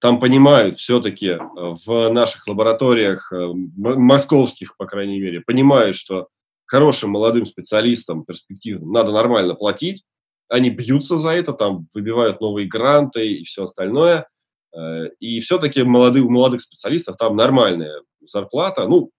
[0.00, 6.28] там понимают все-таки э, в наших лабораториях, э, московских, по крайней мере, понимают, что
[6.66, 10.04] хорошим молодым специалистам, перспективным, надо нормально платить.
[10.48, 14.28] Они бьются за это, там выбивают новые гранты и все остальное.
[14.76, 18.86] Э, и все-таки молодых, у молодых специалистов там нормальная зарплата.
[18.86, 19.10] Ну,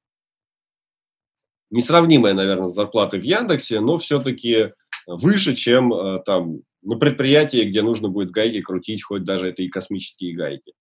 [1.72, 4.72] несравнимая, наверное, с зарплатой в Яндексе, но все-таки
[5.08, 10.36] выше, чем там на предприятии, где нужно будет гайки крутить, хоть даже это и космические
[10.36, 10.74] гайки.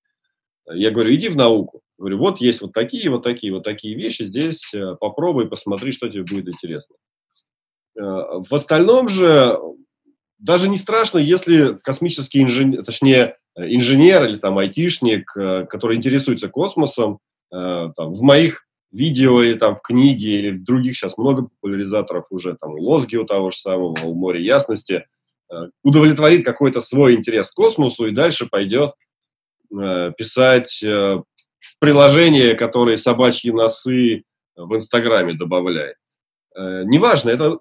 [0.70, 1.80] Я говорю, иди в науку.
[1.96, 6.08] Говорю, вот есть вот такие, вот такие, вот такие вещи, здесь э, попробуй, посмотри, что
[6.08, 6.94] тебе будет интересно.
[7.96, 9.58] Э, в остальном же
[10.38, 17.18] даже не страшно, если космический инженер, точнее, инженер или там айтишник, э, который интересуется космосом,
[17.50, 22.58] там, в моих видео или там в книге или в других сейчас много популяризаторов уже,
[22.60, 25.06] там у Лозги у того же самого, у Море Ясности–
[25.82, 28.92] удовлетворит какой-то свой интерес к космосу и дальше пойдет
[29.72, 31.22] э, писать э,
[31.78, 34.24] приложения, которые собачьи носы
[34.56, 35.96] в Инстаграме добавляет.
[36.56, 37.58] Неважно, это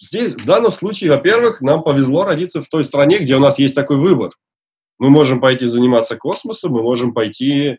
[0.00, 3.74] здесь в данном случае, во-первых, нам повезло родиться в той стране, где у нас есть
[3.74, 4.30] такой выбор.
[4.98, 7.78] Мы можем пойти заниматься космосом, мы можем пойти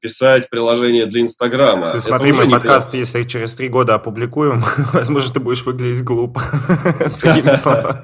[0.00, 1.90] писать приложение для Инстаграма.
[1.90, 3.00] Ты смотри, мой подкаст, прям...
[3.00, 6.40] если через три года опубликуем, возможно, ты будешь выглядеть глупо
[7.06, 8.02] с такими словами.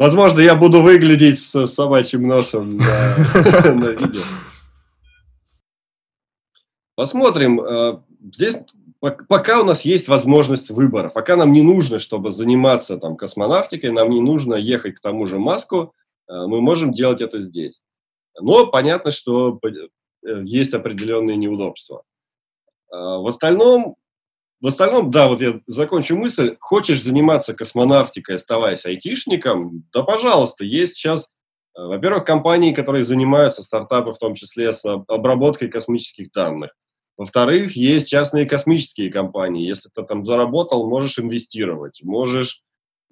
[0.00, 4.22] Возможно, я буду выглядеть с собачьим носом на видео.
[6.94, 7.60] Посмотрим.
[7.60, 8.00] Э,
[8.34, 8.58] здесь
[9.00, 14.10] пока у нас есть возможность выбора, пока нам не нужно, чтобы заниматься там космонавтикой, нам
[14.10, 15.94] не нужно ехать к тому же Маску,
[16.28, 17.82] э, мы можем делать это здесь.
[18.38, 22.02] Но понятно, что э, есть определенные неудобства.
[22.90, 23.96] А, в остальном,
[24.60, 26.56] в остальном, да, вот я закончу мысль.
[26.60, 29.84] Хочешь заниматься космонавтикой, оставаясь айтишником?
[29.92, 31.28] Да, пожалуйста, есть сейчас,
[31.76, 36.72] э, во-первых, компании, которые занимаются, стартапы в том числе, с обработкой космических данных.
[37.16, 39.68] Во-вторых, есть частные космические компании.
[39.68, 42.62] Если ты там заработал, можешь инвестировать, можешь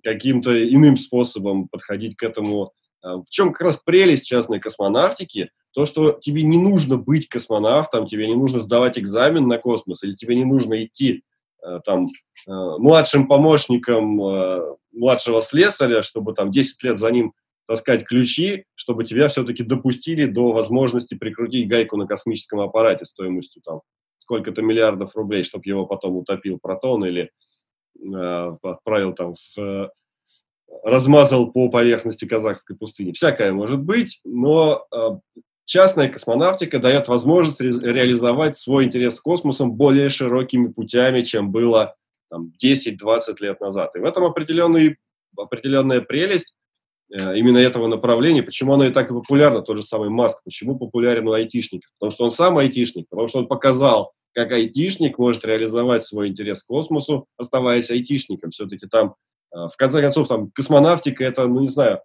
[0.03, 2.73] каким-то иным способом подходить к этому
[3.17, 5.51] в чем как раз прелесть частной космонавтики?
[5.73, 10.15] То, что тебе не нужно быть космонавтом, тебе не нужно сдавать экзамен на космос, или
[10.15, 11.23] тебе не нужно идти
[11.65, 17.33] э, там э, младшим помощником э, младшего слесаря, чтобы там 10 лет за ним
[17.67, 23.83] таскать ключи, чтобы тебя все-таки допустили до возможности прикрутить гайку на космическом аппарате стоимостью там
[24.19, 27.31] сколько-то миллиардов рублей, чтобы его потом утопил протон или
[28.01, 29.91] э, отправил там в
[30.83, 33.13] размазал по поверхности казахской пустыни.
[33.13, 39.67] Всякое может быть, но э, частная космонавтика дает возможность ре реализовать свой интерес к космосу
[39.67, 41.95] более широкими путями, чем было
[42.31, 43.95] там, 10-20 лет назад.
[43.97, 44.97] И в этом определенный,
[45.37, 46.55] определенная прелесть
[47.11, 48.43] э, именно этого направления.
[48.43, 50.43] Почему оно и так и популярно, тот же самый Маск.
[50.45, 51.91] Почему популярен у айтишников?
[51.99, 56.63] Потому что он сам айтишник, потому что он показал, как айтишник может реализовать свой интерес
[56.63, 58.51] к космосу, оставаясь айтишником.
[58.51, 59.15] Все-таки там,
[59.53, 62.01] в конце концов, там космонавтика это, ну не знаю,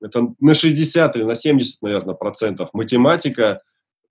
[0.00, 3.58] это на 60 или на 70, наверное, процентов математика,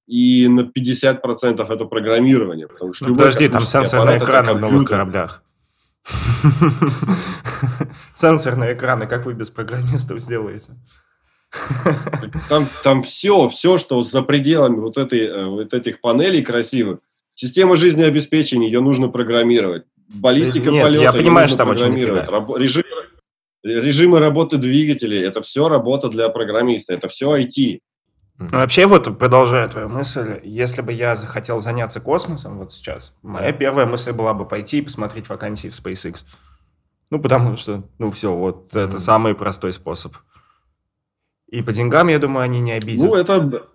[0.07, 2.67] и на 50 процентов это программирование.
[2.67, 5.43] Потому что ну, подожди, там сенсорные экраны в новых кораблях.
[8.15, 10.73] Сенсорные экраны, как вы без программистов сделаете?
[12.49, 16.97] Там, там все, все, что за пределами вот, этой, э, вот этих панелей красивых,
[17.35, 19.83] система жизнеобеспечения, ее нужно программировать.
[20.13, 22.83] Баллистика Нет, полета, я понимаю, что там очень режим,
[23.63, 27.79] режимы работы двигателей, это все работа для программиста, это все IT.
[28.37, 33.85] Вообще, вот продолжая твою мысль, если бы я захотел заняться космосом вот сейчас, моя первая
[33.85, 36.25] мысль была бы пойти и посмотреть вакансии в SpaceX.
[37.09, 38.87] Ну, потому что, ну, все, вот mm-hmm.
[38.87, 40.13] это самый простой способ.
[41.47, 43.05] И по деньгам, я думаю, они не обидят.
[43.05, 43.67] Ну, это...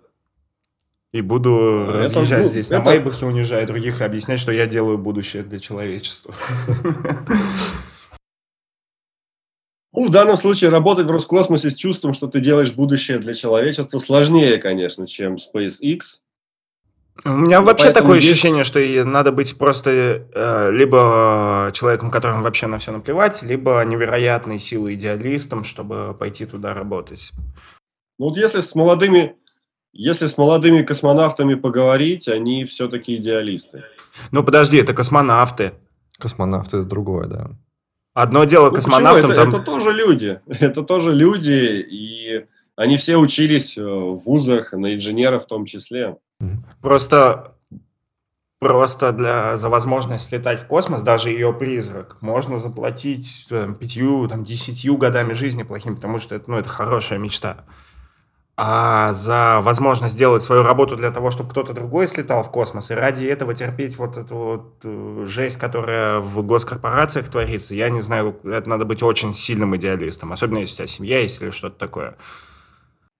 [1.11, 2.79] И буду это, разъезжать ну, здесь это...
[2.79, 6.33] на Майбахе, унижая других и объяснять, что я делаю будущее для человечества.
[9.91, 13.97] Ну, в данном случае работать в Роскосмосе с чувством, что ты делаешь будущее для человечества,
[13.97, 15.99] сложнее, конечно, чем SpaceX.
[17.25, 18.31] У меня вообще Поэтому такое здесь...
[18.31, 19.89] ощущение, что надо быть просто
[20.33, 26.73] э, либо человеком, которому вообще на все наплевать, либо невероятной силой идеалистом, чтобы пойти туда
[26.73, 27.31] работать.
[28.19, 29.35] Ну вот если с молодыми,
[29.91, 33.83] если с молодыми космонавтами поговорить, они все-таки идеалисты.
[34.31, 35.73] Ну подожди, это космонавты.
[36.17, 37.51] Космонавты это другое, да.
[38.13, 39.31] Одно дело ну, космонавтам...
[39.31, 39.49] Это, там...
[39.49, 40.41] это тоже люди.
[40.47, 46.17] Это тоже люди, и они все учились э, в вузах, на инженеров в том числе.
[46.81, 47.55] Просто
[48.59, 54.43] Просто для, за возможность летать в космос, даже ее призрак, можно заплатить там, пятью, там,
[54.43, 57.63] десятью годами жизни плохим, потому что это, ну, это хорошая мечта
[58.61, 62.93] а за возможность сделать свою работу для того, чтобы кто-то другой слетал в космос, и
[62.93, 68.37] ради этого терпеть вот эту вот э, жесть, которая в госкорпорациях творится, я не знаю,
[68.43, 72.17] это надо быть очень сильным идеалистом, особенно если у тебя семья есть или что-то такое.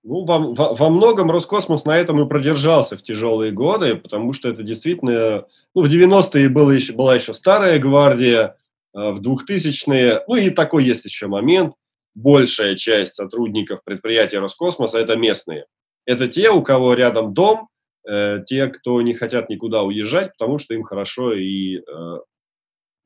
[0.04, 4.50] Ну, во, во, во многом Роскосмос на этом и продержался в тяжелые годы, потому что
[4.50, 5.46] это действительно...
[5.74, 8.58] Ну, в 90-е было еще, была еще старая гвардия,
[8.94, 10.24] э, в 2000-е...
[10.28, 11.76] Ну, и такой есть еще момент–
[12.22, 15.66] большая часть сотрудников предприятия Роскосмоса– это местные.
[16.06, 17.70] Это те, у кого рядом дом,
[18.08, 21.82] э, те, кто не хотят никуда уезжать, потому что им хорошо и э,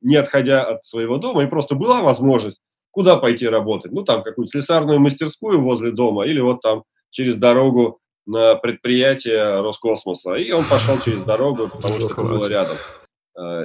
[0.00, 3.92] не отходя от своего дома, и просто была возможность куда пойти работать.
[3.92, 10.34] Ну, там какую-то слесарную мастерскую возле дома или вот там через дорогу на предприятие Роскосмоса.
[10.36, 12.76] И он пошел через дорогу, потому что это было рядом.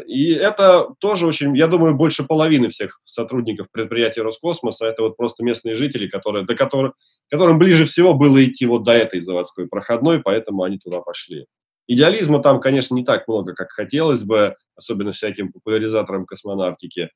[0.08, 5.44] И это тоже очень, я думаю, больше половины всех сотрудников предприятия Роскосмоса это вот просто
[5.44, 6.94] местные жители, которые, до которых,
[7.30, 11.46] которым ближе всего было идти вот до этой заводской проходной, поэтому они туда пошли.
[11.88, 17.10] Идеализма там, конечно, не так много, как хотелось бы, особенно всяким популяризаторам космонавтики.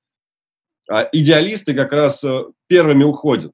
[0.89, 3.52] А идеалисты как раз э, первыми уходят.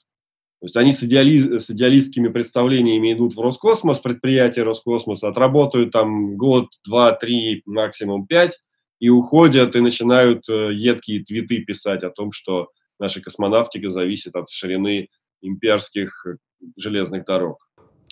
[0.62, 6.36] То есть они с, идеализ, с идеалистскими представлениями идут в Роскосмос, предприятие Роскосмоса, отработают там
[6.36, 8.60] год, два, три, максимум пять,
[9.00, 12.68] и уходят, и начинают э, едкие твиты писать о том, что
[13.00, 15.08] наша космонавтика зависит от ширины
[15.42, 16.36] имперских э,
[16.78, 17.58] железных дорог.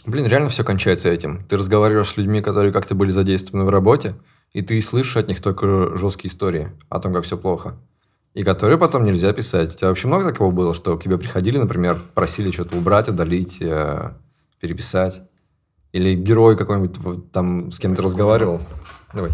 [0.06, 1.46] Блин, реально все кончается этим.
[1.48, 4.14] Ты разговариваешь с людьми, которые как-то были задействованы в работе,
[4.54, 7.78] и ты слышишь от них только жесткие истории о том, как все плохо.
[8.34, 9.74] И которые потом нельзя писать.
[9.74, 13.62] У тебя вообще много такого было, что к тебе приходили, например, просили что-то убрать, удалить,
[13.62, 14.14] э,
[14.62, 15.22] переписать?
[15.92, 18.62] Или герой какой-нибудь там с кем то разговаривал?
[19.14, 19.32] Давай.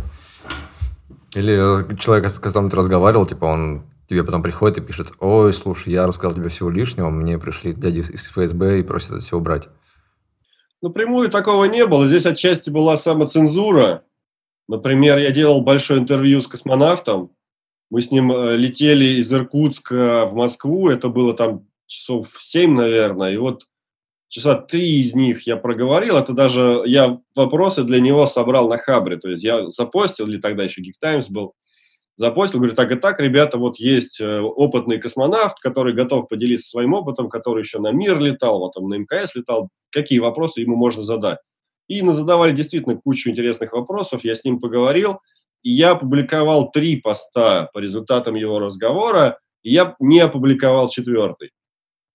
[1.35, 5.91] Или человек, с которым ты разговаривал, типа, он тебе потом приходит и пишет, ой, слушай,
[5.91, 9.69] я рассказал тебе всего лишнего, мне пришли дяди из ФСБ и просят это все убрать.
[10.81, 12.07] Напрямую такого не было.
[12.07, 14.03] Здесь отчасти была самоцензура.
[14.67, 17.31] Например, я делал большое интервью с космонавтом.
[17.89, 20.89] Мы с ним э, летели из Иркутска в Москву.
[20.89, 23.31] Это было там часов 7, наверное.
[23.31, 23.63] И вот
[24.33, 29.17] часа три из них я проговорил, это даже я вопросы для него собрал на Хабре,
[29.17, 31.53] то есть я запостил, или тогда еще Geek Times был,
[32.17, 36.95] запостил, говорю, так и так, ребята, вот есть э, опытный космонавт, который готов поделиться своим
[36.95, 41.03] опытом, который еще на мир летал, вот там на МКС летал, какие вопросы ему можно
[41.03, 41.37] задать.
[41.87, 45.19] И задавали действительно кучу интересных вопросов, я с ним поговорил,
[45.61, 51.51] и я опубликовал три поста по результатам его разговора, и я не опубликовал четвертый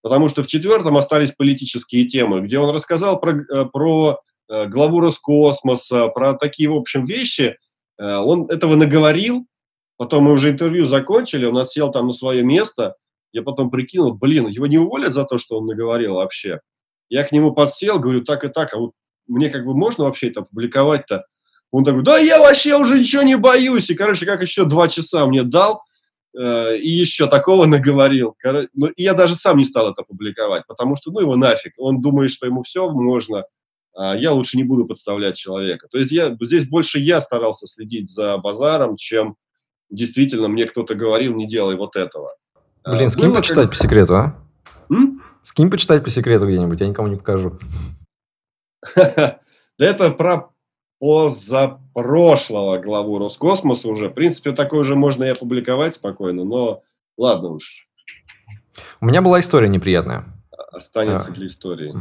[0.03, 5.01] потому что в четвертом остались политические темы, где он рассказал про, э, про э, главу
[5.01, 7.57] Роскосмоса, про такие, в общем, вещи.
[7.99, 9.47] Э, он этого наговорил,
[9.97, 12.95] потом мы уже интервью закончили, он отсел там на свое место,
[13.33, 16.61] я потом прикинул, блин, его не уволят за то, что он наговорил вообще.
[17.11, 18.93] Я к нему подсел, говорю, так и так, а вот
[19.27, 21.25] мне как бы можно вообще это опубликовать-то?
[21.71, 23.91] Он такой, да я вообще уже ничего не боюсь.
[23.91, 25.83] И, короче, как еще два часа мне дал,
[26.35, 28.37] и еще такого наговорил.
[28.75, 31.73] Ну, и я даже сам не стал это публиковать, потому что, ну, его нафиг.
[31.79, 33.45] Он думает, что ему все можно,
[33.95, 35.89] а я лучше не буду подставлять человека.
[35.91, 39.37] То есть я, здесь больше я старался следить за базаром, чем
[39.91, 42.35] действительно мне кто-то говорил, не делай вот этого.
[42.85, 43.71] Блин, скинь Было почитать как...
[43.71, 44.35] по секрету, а?
[44.91, 45.23] М?
[45.43, 47.59] Скинь почитать по секрету где-нибудь, я никому не покажу.
[49.79, 50.51] Это про
[50.99, 54.09] позапрошлого главу Роскосмоса уже.
[54.09, 56.81] В принципе, такое уже можно и опубликовать спокойно, но
[57.17, 57.89] ладно уж.
[59.01, 60.25] У меня была история неприятная.
[60.73, 61.33] Останется а.
[61.33, 61.95] для истории.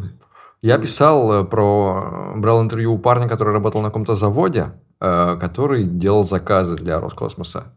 [0.62, 2.34] Я писал э, про...
[2.36, 7.74] Брал интервью у парня, который работал на каком-то заводе, э, который делал заказы для Роскосмоса.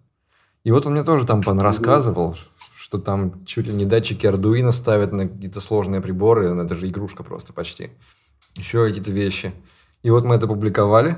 [0.65, 2.37] И вот он мне тоже там рассказывал,
[2.77, 6.49] что там чуть ли не датчики Arduino ставят на какие-то сложные приборы.
[6.49, 7.91] Это же игрушка просто почти.
[8.57, 9.53] Еще какие-то вещи.
[10.03, 11.17] И вот мы это публиковали.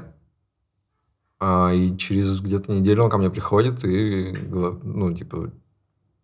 [1.39, 5.51] А, и через где-то неделю он ко мне приходит и, ну, типа,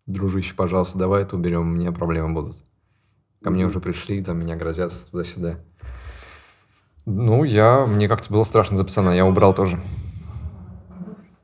[0.07, 2.57] дружище, пожалуйста, давай это уберем, у меня проблемы будут.
[3.43, 5.59] Ко мне уже пришли, там меня грозят туда-сюда.
[7.05, 9.81] Ну, я, мне как-то было страшно за пацана, я убрал тоже.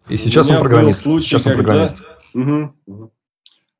[0.08, 1.02] И сейчас он программист.
[1.02, 1.64] Случай, сейчас он когда...
[1.64, 2.02] программист.
[2.34, 3.12] Угу, угу.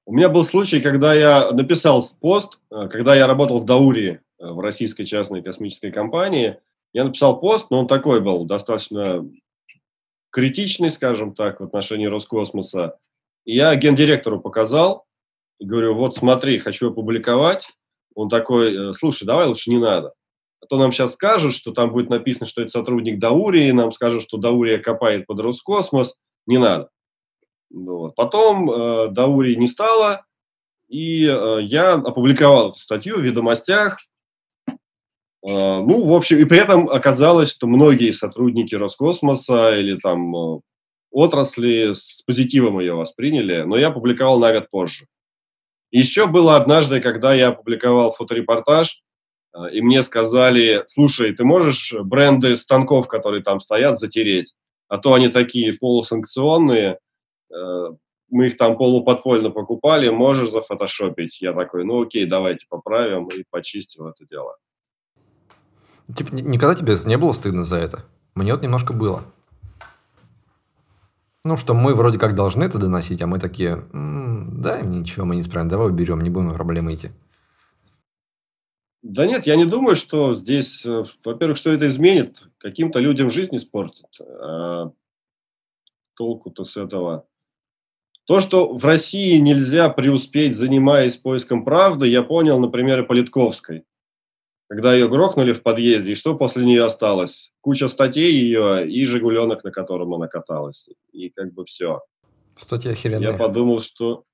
[0.07, 4.47] У меня был случай, когда я написал пост, э, когда я работал в Даурии, э,
[4.51, 6.57] в российской частной космической компании–
[6.95, 9.29] я написал пост, но он такой был, достаточно
[10.31, 12.99] критичный, скажем так, в отношении Роскосмоса.
[13.45, 15.05] И я гендиректору показал,
[15.61, 17.69] говорю, вот смотри, хочу опубликовать.
[18.15, 20.15] Он такой, «Э, слушай, давай лучше не надо.
[20.61, 24.23] А то нам сейчас скажут, что там будет написано, что это сотрудник Даурии, нам скажут,
[24.23, 26.17] что Даурия копает под Роскосмос.
[26.47, 26.91] Не надо.
[27.71, 28.15] Вот.
[28.15, 30.25] Потом э, Даурии не стало,
[30.89, 33.99] и э, я опубликовал эту статью в «Ведомостях»,
[35.47, 40.61] ну, в общем, и при этом оказалось, что многие сотрудники Роскосмоса или там э,
[41.11, 45.07] отрасли с позитивом ее восприняли, но я публиковал на год позже.
[45.91, 49.03] Еще было однажды, когда я опубликовал фоторепортаж,
[49.55, 54.55] э, и мне сказали, слушай, ты можешь бренды станков, которые там стоят, затереть?
[54.89, 56.99] А то они такие полусанкционные,
[57.55, 57.85] э,
[58.31, 61.43] мы их там полуподпольно покупали, можешь зафотошопить?
[61.43, 64.57] Я такой, ну окей, давайте поправим, и почистил это дело.
[66.13, 68.05] Типа, никогда тебе не было стыдно за это?
[68.35, 69.25] Мне вот немножко было.
[71.45, 75.37] Ну, что мы вроде как должны это доносить, а мы такие, м-м, да, ничего, мы
[75.37, 77.11] не справим, давай уберем, не будем проблемы идти.
[79.03, 83.55] Да нет, я не думаю, что здесь, э, во-первых, что это изменит, каким-то людям жизнь
[83.57, 84.07] испортит.
[84.21, 84.91] А
[86.15, 87.27] толку-то с этого.
[88.25, 93.85] То, что в России нельзя преуспеть, занимаясь поиском правды, я понял, например, и Политковской
[94.69, 97.53] когда ее грохнули в подъезде, и что после нее осталось?
[97.61, 100.89] Куча статей ее и «Жигуленок», на котором она каталась.
[101.13, 102.03] И как бы все.
[102.55, 103.33] Статья охеренная.
[103.33, 104.25] Я подумал, что...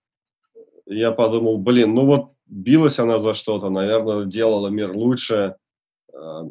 [0.86, 5.56] Я подумал, блин, ну вот билась она за что-то, наверное, делала мир лучше.
[6.12, 6.44] А,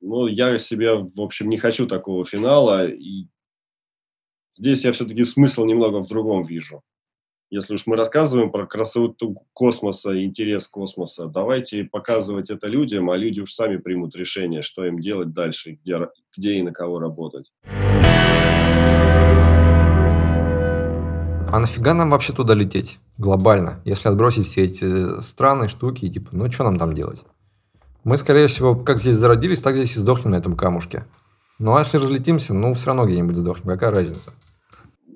[0.00, 2.88] ну, я себе, в общем, не хочу такого финала.
[2.88, 3.26] И
[4.56, 6.82] здесь я все-таки смысл немного в другом вижу
[7.50, 13.16] если уж мы рассказываем про красоту космоса и интерес космоса, давайте показывать это людям, а
[13.16, 17.50] люди уж сами примут решение, что им делать дальше, где, где и на кого работать.
[21.50, 26.52] А нафига нам вообще туда лететь глобально, если отбросить все эти страны, штуки, типа, ну
[26.52, 27.22] что нам там делать?
[28.04, 31.04] Мы, скорее всего, как здесь зародились, так здесь и сдохнем на этом камушке.
[31.58, 34.34] Ну а если разлетимся, ну все равно где-нибудь сдохнем, какая разница?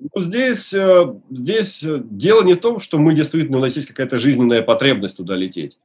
[0.03, 4.19] Ну, здесь, э, здесь дело не в том, что мы действительно, у нас есть какая-то
[4.19, 5.77] жизненная потребность туда лететь.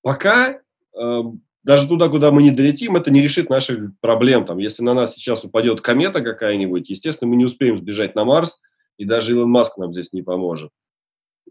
[0.00, 0.60] Пока
[0.98, 1.22] э,
[1.62, 4.46] даже туда, куда мы не долетим, это не решит наших проблем.
[4.46, 8.60] Там, если на нас сейчас упадет комета какая-нибудь, естественно, мы не успеем сбежать на Марс,
[8.96, 10.70] и даже Илон Маск нам здесь не поможет.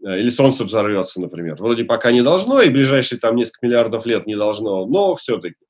[0.04, 1.56] Э, или Солнце взорвется, например.
[1.56, 5.65] Вроде пока не должно, и ближайшие там несколько миллиардов лет не должно, но все-таки.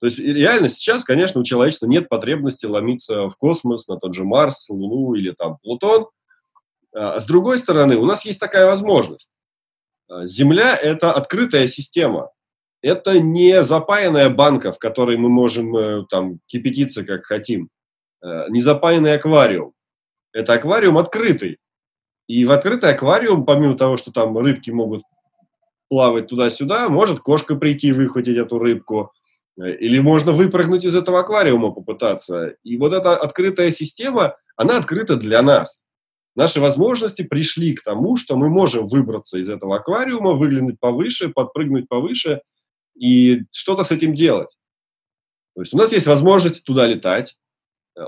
[0.00, 4.24] То есть реально сейчас, конечно, у человечества нет потребности ломиться в космос, на тот же
[4.24, 6.08] Марс, Луну или там Плутон.
[6.92, 9.28] А с другой стороны, у нас есть такая возможность.
[10.08, 12.30] А, Земля– это открытая система.
[12.82, 17.68] Это не запаянная банка, в которой мы можем э, там кипятиться как хотим.
[18.24, 19.74] Э, не запаянный аквариум.
[20.32, 21.58] Это аквариум открытый.
[22.26, 25.02] И в открытый аквариум, помимо того, что там рыбки могут
[25.88, 29.12] плавать туда-сюда, может кошка прийти и выхватить эту рыбку–
[29.60, 32.54] или можно выпрыгнуть из этого аквариума попытаться.
[32.62, 35.84] И вот эта открытая система, она открыта для нас.
[36.36, 41.88] Наши возможности пришли к тому, что мы можем выбраться из этого аквариума, выглянуть повыше, подпрыгнуть
[41.88, 42.40] повыше
[42.96, 44.50] и что-то с этим делать.
[45.54, 47.36] То есть у нас есть возможность туда летать.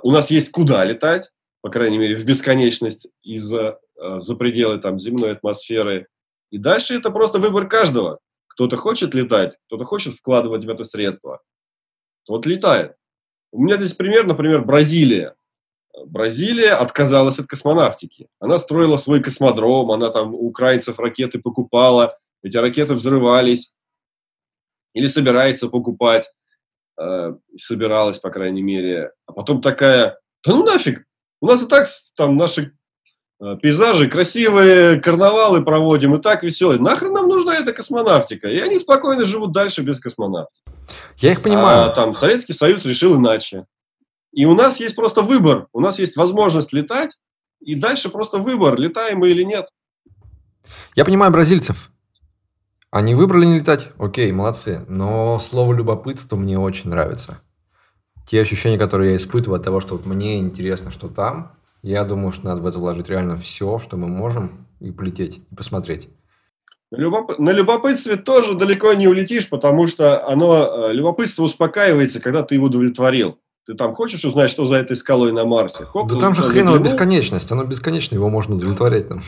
[0.03, 1.30] У нас есть куда летать,
[1.61, 3.78] по крайней мере, в бесконечность из-за
[4.18, 6.09] за пределы там, земной атмосферы.
[6.50, 8.18] И дальше это просто выбор каждого.
[8.53, 11.40] Кто-то хочет летать, кто-то хочет вкладывать в это средства.
[12.28, 12.94] Вот летает.
[13.50, 15.34] У меня здесь пример, например, Бразилия.
[16.07, 18.28] Бразилия отказалась от космонавтики.
[18.40, 23.74] Она строила свой космодром, она там у украинцев ракеты покупала, эти ракеты взрывались
[24.94, 26.30] или собирается покупать,
[27.00, 29.12] э, собиралась, по крайней мере.
[29.26, 31.07] А потом такая, да ну нафиг,
[31.40, 31.86] у нас и так
[32.16, 32.76] там наши
[33.61, 36.80] пейзажи, красивые карнавалы проводим, и так веселые.
[36.80, 38.49] Нахрен нам нужна эта космонавтика?
[38.49, 40.62] И они спокойно живут дальше без космонавтики.
[41.18, 41.86] Я их понимаю.
[41.86, 43.66] А там Советский Союз решил иначе.
[44.32, 47.18] И у нас есть просто выбор, у нас есть возможность летать,
[47.61, 49.68] и дальше просто выбор, летаем мы или нет.
[50.95, 51.90] Я понимаю бразильцев.
[52.90, 54.84] Они выбрали не летать, окей, молодцы.
[54.88, 57.40] Но слово любопытство мне очень нравится.
[58.26, 61.53] Те ощущения, которые я испытываю от того, что вот мне интересно, что там,
[61.83, 65.55] я думаю, что надо в это вложить реально все, что мы можем, и полететь, и
[65.55, 66.09] посмотреть.
[66.91, 72.66] На любопытстве тоже далеко не улетишь, потому что оно, э, любопытство успокаивается, когда ты его
[72.66, 73.39] удовлетворил.
[73.64, 75.85] Ты там хочешь узнать, что за этой скалой на Марсе?
[75.85, 77.51] Хоп, да там же хреново бесконечность.
[77.51, 79.22] Оно бесконечно, его можно удовлетворять нам.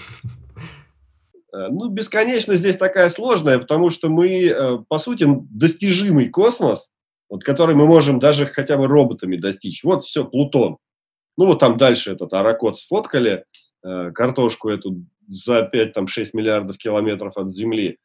[1.55, 6.91] Э, ну, бесконечность здесь такая сложная, потому что мы, э, по сути, достижимый космос,
[7.31, 9.85] вот, который мы можем даже хотя бы роботами достичь.
[9.85, 10.79] Вот все, Плутон.
[11.37, 13.45] Ну, вот там дальше этот Аракот сфоткали,
[13.83, 17.99] картошку эту за 5-6 миллиардов километров от Земли.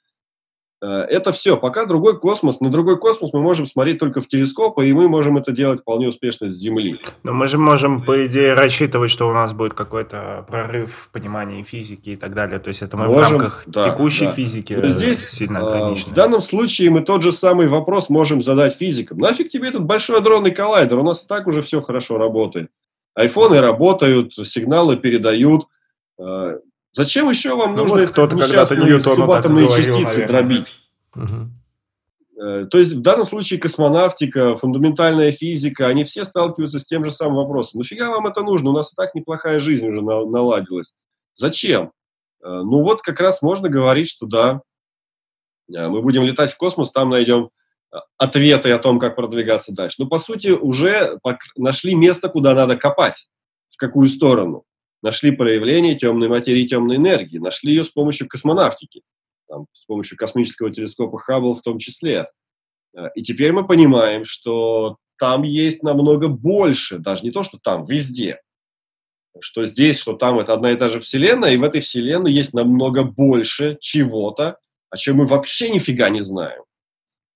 [0.82, 1.58] Э, это все.
[1.58, 5.38] Пока другой космос, на другой космос мы можем смотреть только в телескопы, и мы можем
[5.38, 7.00] это делать вполне успешно с Земли.
[7.24, 11.64] Но мы же можем, по идее, рассчитывать, что у нас будет какой-то прорыв в понимании
[11.64, 12.60] физики и так далее.
[12.60, 14.32] То есть это мы можем, в рамках да, текущей да.
[14.32, 16.12] физики Но здесь, сильно ограничены.
[16.12, 19.18] В данном случае мы тот же самый вопрос можем задать физикам.
[19.18, 21.00] Нафиг тебе этот большой адронный коллайдер?
[21.00, 22.70] У нас и так уже все хорошо работает.
[23.20, 25.68] Айфоны работают, сигналы передают.
[26.18, 26.60] Э,
[26.94, 30.28] Зачем еще вам ну, нужно вот кто-то несчастные субатомные частицы наверное.
[30.28, 30.68] дробить?
[31.16, 32.68] Угу.
[32.72, 37.36] То есть в данном случае космонавтика, фундаментальная физика, они все сталкиваются с тем же самым
[37.36, 37.80] вопросом.
[37.80, 38.70] Нафига вам это нужно?
[38.70, 40.94] У нас и так неплохая жизнь уже наладилась.
[41.34, 41.92] Зачем?
[42.42, 44.62] Э, ну вот как раз можно говорить, что да,
[45.76, 47.50] э, мы будем летать в космос, там найдем
[48.18, 49.98] ответы о том, как продвигаться дальше.
[50.00, 51.20] Но по сути уже
[51.56, 53.28] нашли место, куда надо копать,
[53.70, 54.66] в какую сторону
[55.02, 59.02] нашли проявление темной материи темной энергии, нашли ее с помощью космонавтики,
[59.48, 62.28] там, с помощью космического телескопа Хаббл в том числе.
[62.96, 67.86] Э, и теперь мы понимаем, что там есть намного больше, даже не то, что там,
[67.86, 68.42] везде.
[69.42, 72.54] Что здесь, что там, это одна и та же Вселенная, и в этой Вселенной есть
[72.54, 74.58] намного больше чего-то,
[74.90, 76.64] о чем мы вообще нифига не знаем.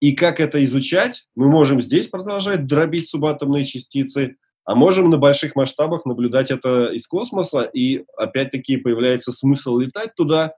[0.03, 4.35] И как это изучать, мы можем здесь продолжать дробить субатомные частицы,
[4.65, 10.55] а можем на больших масштабах наблюдать это из космоса, и опять-таки появляется смысл летать туда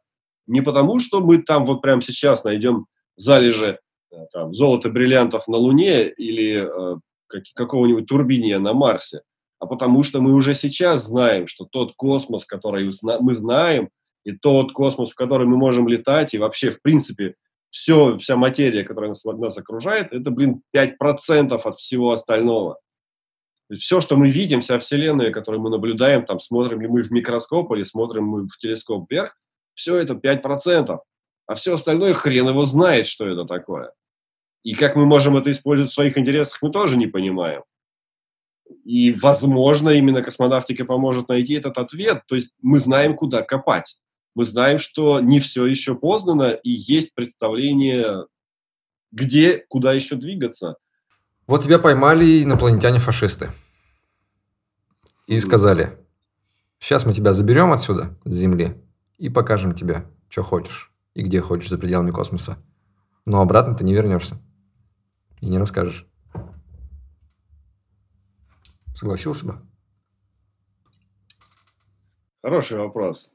[0.47, 2.87] не потому, что мы там вот прямо сейчас найдем
[3.17, 3.77] залежи
[4.11, 6.97] э, там, золота, бриллиантов на Луне или э,
[7.53, 9.21] какого-нибудь турбиния на Марсе,
[9.59, 12.89] а потому что мы уже сейчас знаем, что тот космос, который
[13.19, 13.89] мы знаем,
[14.23, 17.35] и тот космос, в который мы можем летать, и вообще, в принципе,
[17.75, 22.77] все, вся материя, которая нас, нас окружает, это, блин, 5% от всего остального
[23.73, 27.71] все, что мы видим, вся Вселенная, которую мы наблюдаем, там, смотрим ли мы в микроскоп
[27.73, 29.35] или смотрим мы в телескоп вверх,
[29.73, 30.99] все это 5%.
[31.47, 33.91] А все остальное хрен его знает, что это такое.
[34.63, 37.63] И как мы можем это использовать в своих интересах, мы тоже не понимаем.
[38.83, 42.23] И, возможно, именно космонавтика поможет найти этот ответ.
[42.27, 43.99] То есть мы знаем, куда копать.
[44.35, 48.25] Мы знаем, что не все еще познано, и есть представление,
[49.11, 50.75] где, куда еще двигаться.
[51.47, 53.51] Вот тебя поймали инопланетяне-фашисты.
[55.25, 55.97] И сказали,
[56.79, 58.75] сейчас мы тебя заберем отсюда, с Земли,
[59.17, 62.57] и покажем тебе, что хочешь и где хочешь за пределами космоса.
[63.25, 64.37] Но обратно ты не вернешься.
[65.39, 66.05] И не расскажешь.
[68.95, 69.61] Согласился бы?
[72.43, 73.31] Хороший вопрос.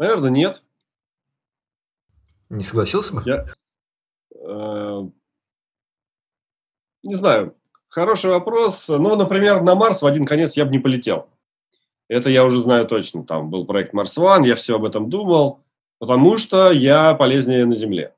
[0.00, 0.62] Наверное, нет.
[2.48, 3.22] Не согласился бы?
[3.26, 3.44] Я,
[4.34, 5.02] э,
[7.02, 7.54] не знаю,
[7.90, 8.88] хороший вопрос.
[8.88, 11.28] Ну, например, на Марс в один конец я бы не полетел.
[12.08, 13.26] Это я уже знаю точно.
[13.26, 15.60] Там был проект Марс Ван, я все об этом думал,
[15.98, 18.14] потому что я полезнее на Земле.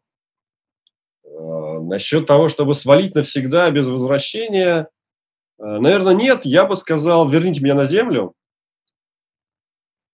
[1.25, 4.89] Э, насчет того, чтобы свалить навсегда без возвращения,
[5.59, 6.45] э, наверное, нет.
[6.45, 8.37] Я бы сказал, верните меня на Землю.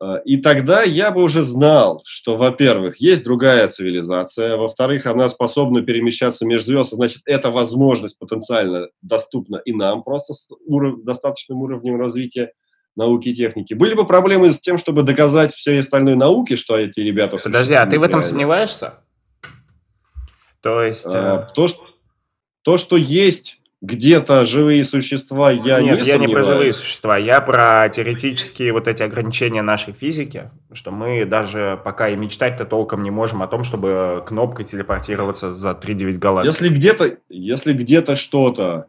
[0.00, 5.82] А, и тогда я бы уже знал, что, во-первых, есть другая цивилизация, во-вторых, она способна
[5.82, 11.98] перемещаться между звезд, значит, эта возможность потенциально доступна и нам просто с уров- достаточным уровнем
[11.98, 12.52] развития
[12.96, 13.74] науки и техники.
[13.74, 17.36] Были бы проблемы с тем, чтобы доказать всей остальной науке, что эти ребята...
[17.42, 18.28] Подожди, а ты в этом реально.
[18.28, 18.94] сомневаешься?
[20.60, 21.06] То есть...
[21.06, 21.54] А, э...
[21.54, 21.84] то, что,
[22.62, 27.40] то, что есть где-то живые существа, я Нет, не я не про живые существа, я
[27.40, 33.10] про теоретические вот эти ограничения нашей физики, что мы даже пока и мечтать-то толком не
[33.10, 36.52] можем о том, чтобы кнопкой телепортироваться за 3-9 галактик.
[36.52, 38.86] Если где-то, если где-то что-то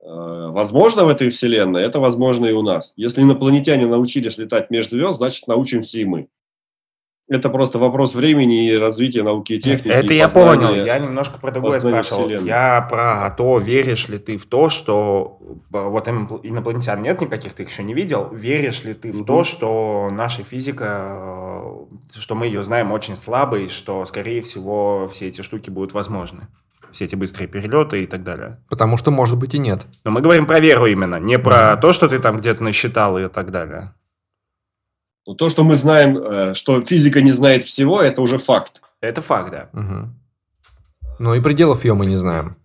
[0.00, 2.94] э, возможно в этой вселенной, это возможно и у нас.
[2.96, 6.28] Если инопланетяне научились летать между звезд, значит научимся и мы.
[7.28, 9.94] Это просто вопрос времени и развития науки и техники.
[9.94, 10.74] Это и я понял.
[10.74, 12.24] Я немножко про другое спрашивал.
[12.24, 12.46] Вселенной.
[12.46, 15.38] Я про то, веришь ли ты в то, что
[15.70, 18.28] вот инопланетян нет никаких, ты их еще не видел.
[18.32, 19.24] Веришь ли ты в угу.
[19.24, 21.64] то, что наша физика,
[22.12, 26.48] что мы ее знаем очень слабой, что, скорее всего, все эти штуки будут возможны?
[26.92, 28.60] все эти быстрые перелеты и так далее.
[28.68, 29.86] Потому что, может быть, и нет.
[30.04, 33.28] Но мы говорим про веру именно, не про то, что ты там где-то насчитал и
[33.28, 33.94] так далее.
[35.26, 38.82] Но то, что мы знаем, э, что физика не знает всего, это уже факт.
[39.00, 39.70] Это факт, да.
[39.72, 40.08] Угу.
[41.18, 42.56] Ну и пределов ее мы не знаем.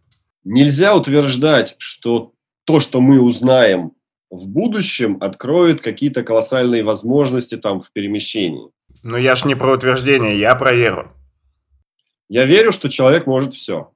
[0.44, 2.32] Нельзя утверждать, что
[2.64, 3.92] то, что мы узнаем
[4.30, 8.70] в будущем, откроет какие-то колоссальные возможности там в перемещении.
[9.04, 11.12] Но я ж не про утверждение, я про веру.
[12.30, 13.92] Я верю, что человек может все.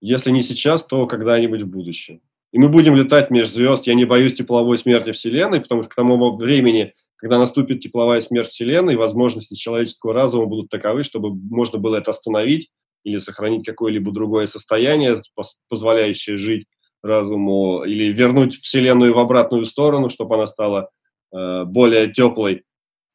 [0.00, 2.20] Если не сейчас, то когда-нибудь в будущем.
[2.52, 3.86] И мы будем летать между звезд.
[3.86, 6.92] Я не боюсь тепловой смерти Вселенной, потому что к тому времени
[7.22, 12.70] когда наступит тепловая смерть Вселенной, возможности человеческого разума будут таковы, чтобы можно было это остановить
[13.04, 15.22] или сохранить какое-либо другое состояние,
[15.68, 16.66] позволяющее жить
[17.00, 20.90] разуму, или вернуть Вселенную в обратную сторону, чтобы она стала
[21.32, 22.64] э, более теплой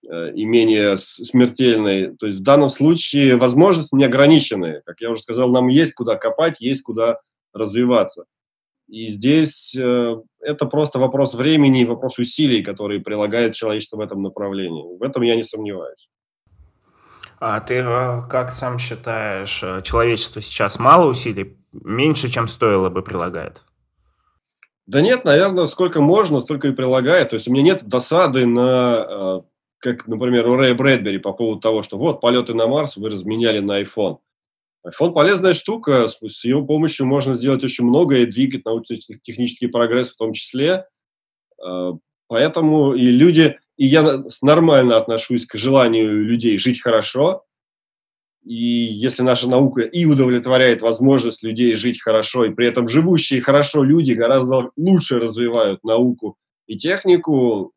[0.09, 2.15] э, и менее смертельной.
[2.15, 4.83] То есть в данном случае возможности неограниченные.
[4.85, 7.17] Как я уже сказал, нам есть куда копать, есть куда
[7.53, 8.23] развиваться.
[8.87, 14.23] И здесь э, это просто вопрос времени и вопрос усилий, которые прилагает человечество в этом
[14.23, 14.97] направлении.
[14.97, 16.09] В этом я не сомневаюсь.
[17.39, 23.03] А ты э, как сам считаешь, э, человечество сейчас мало усилий, меньше, чем стоило бы
[23.03, 23.61] прилагает?
[24.85, 27.29] Да нет, наверное, сколько можно, столько и прилагает.
[27.29, 29.43] То есть у меня нет досады на,
[29.79, 33.59] как, например, у Рэя Брэдбери по поводу того, что вот полеты на Марс вы разменяли
[33.59, 34.19] на iPhone.
[34.87, 40.33] iPhone полезная штука, с, его помощью можно сделать очень многое, двигать научно-технический прогресс в том
[40.33, 40.85] числе.
[41.61, 41.93] А,
[42.27, 47.43] поэтому и люди, и я нормально отношусь к желанию людей жить хорошо.
[48.43, 53.83] И если наша наука и удовлетворяет возможность людей жить хорошо, и при этом живущие хорошо
[53.83, 57.73] люди гораздо лучше развивают науку и технику,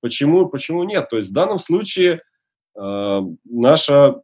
[0.00, 1.10] почему, почему нет?
[1.10, 2.22] То есть в данном случае
[2.78, 4.22] э, наша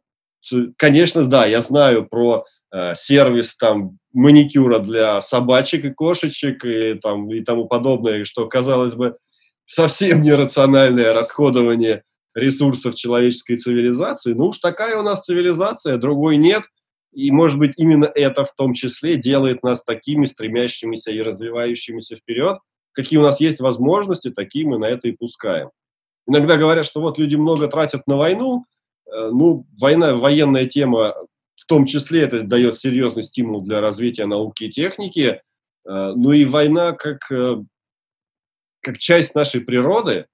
[0.77, 7.31] конечно, да, я знаю про э, сервис там маникюра для собачек и кошечек и, там,
[7.31, 9.13] и тому подобное, что, казалось бы,
[9.65, 12.03] совсем нерациональное расходование
[12.35, 14.33] ресурсов человеческой цивилизации.
[14.33, 16.63] Ну уж такая у нас цивилизация, другой нет.
[17.13, 22.59] И, может быть, именно это в том числе делает нас такими стремящимися и развивающимися вперед.
[22.93, 25.71] Какие у нас есть возможности, такие мы на это и пускаем.
[26.27, 28.65] Иногда говорят, что вот люди много тратят на войну,
[29.11, 31.15] ну, война, военная тема
[31.61, 35.41] в том числе это дает серьезный стимул для развития науки и техники.
[35.87, 37.57] Э, ну и война как, э,
[38.81, 40.25] как часть нашей природы,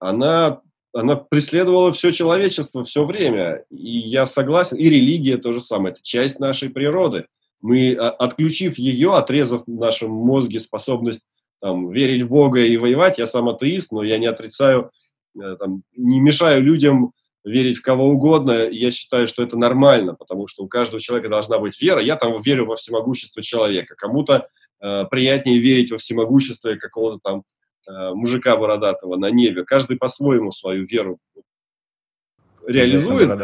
[0.00, 0.60] она,
[0.92, 3.64] она преследовала все человечество все время.
[3.70, 7.26] И я согласен, и религия то же самое, это часть нашей природы.
[7.60, 11.24] Мы, отключив ее, отрезав в нашем мозге способность
[11.60, 14.90] там, верить в Бога и воевать, я сам атеист, но я не отрицаю,
[15.34, 17.12] там, не мешаю людям
[17.46, 21.58] верить в кого угодно, я считаю, что это нормально, потому что у каждого человека должна
[21.58, 22.00] быть вера.
[22.00, 23.94] Я там верю во всемогущество человека.
[23.94, 24.48] Кому-то
[24.80, 27.44] э, приятнее верить во всемогущество какого-то там
[27.88, 29.64] э, мужика бородатого на небе.
[29.64, 31.18] Каждый по-своему свою веру
[32.66, 33.30] реализует.
[33.30, 33.36] Обязательно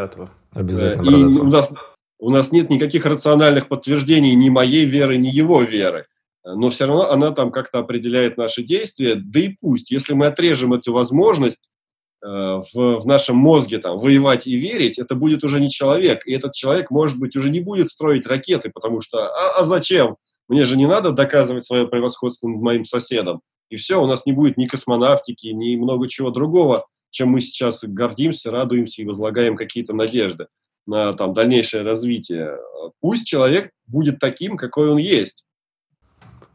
[0.50, 1.72] Обязательно э, И у нас,
[2.18, 6.06] у нас нет никаких рациональных подтверждений ни моей веры, ни его веры.
[6.44, 9.14] Но все равно она там как-то определяет наши действия.
[9.14, 11.60] Да и пусть, если мы отрежем эту возможность,
[12.22, 16.26] в, в нашем мозге там, воевать и верить, это будет уже не человек.
[16.26, 20.16] И этот человек, может быть, уже не будет строить ракеты, потому что а, а зачем?
[20.48, 23.40] Мне же не надо доказывать свое превосходство над моим соседом.
[23.70, 27.82] И все, у нас не будет ни космонавтики, ни много чего другого, чем мы сейчас
[27.84, 30.46] гордимся, радуемся и возлагаем какие-то надежды
[30.86, 32.58] на там, дальнейшее развитие.
[33.00, 35.44] Пусть человек будет таким, какой он есть.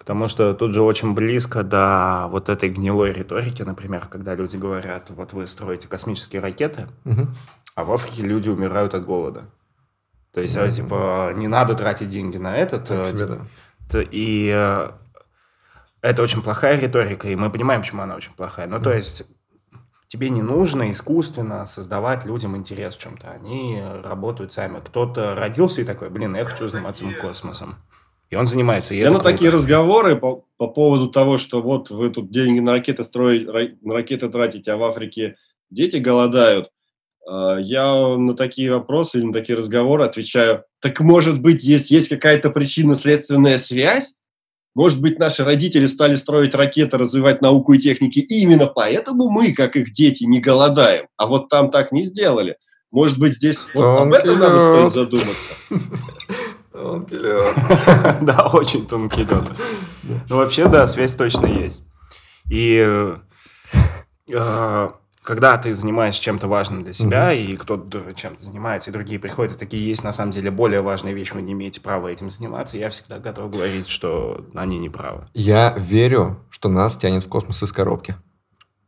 [0.08, 5.10] Потому что тут же очень близко до вот этой гнилой риторики, например, когда люди говорят,
[5.10, 7.28] вот вы строите космические ракеты, угу.
[7.76, 9.50] а в Африке люди умирают от голода.
[10.32, 12.86] То есть, mm типа, не надо тратить деньги на этот.
[12.86, 13.46] Так типа,
[13.92, 14.02] да.
[14.10, 14.92] И э,
[16.00, 18.68] это очень плохая риторика, и мы понимаем, почему она очень плохая.
[18.68, 19.26] Ну, mm то есть,
[20.08, 23.30] тебе не нужно искусственно создавать людям интерес в чем-то.
[23.30, 24.80] Они работают сами.
[24.80, 27.76] Кто-то родился и такой, блин, я хочу заниматься космосом.
[28.30, 28.94] И он занимается.
[28.94, 32.74] И я на такие разговоры по, по поводу того, что вот вы тут деньги на
[32.74, 35.38] ракеты строите, на ракеты тратите, а в Африке
[35.70, 36.70] дети голодают.
[37.28, 42.10] А, я на такие вопросы или на такие разговоры отвечаю, так может быть, есть, есть
[42.10, 44.16] какая-то причинно-следственная связь?
[44.76, 49.54] Может быть, наши родители стали строить ракеты, развивать науку и техники, и именно поэтому мы,
[49.54, 52.58] как их дети, не голодаем, а вот там так не сделали.
[52.92, 55.54] Может быть, здесь вот об этом надо стоит задуматься.
[56.78, 57.56] Тонкий лед.
[58.22, 59.50] Да, очень тонкий лед.
[60.30, 61.84] Ну, вообще, да, связь точно есть.
[62.52, 63.18] И
[64.32, 64.90] э,
[65.24, 69.60] когда ты занимаешься чем-то важным для себя, и кто-то чем-то занимается, и другие приходят, и
[69.60, 72.92] такие есть на самом деле более важные вещи, вы не имеете права этим заниматься, я
[72.92, 75.28] всегда готов говорить, что они не правы.
[75.34, 78.16] Я верю, что нас тянет в космос из коробки.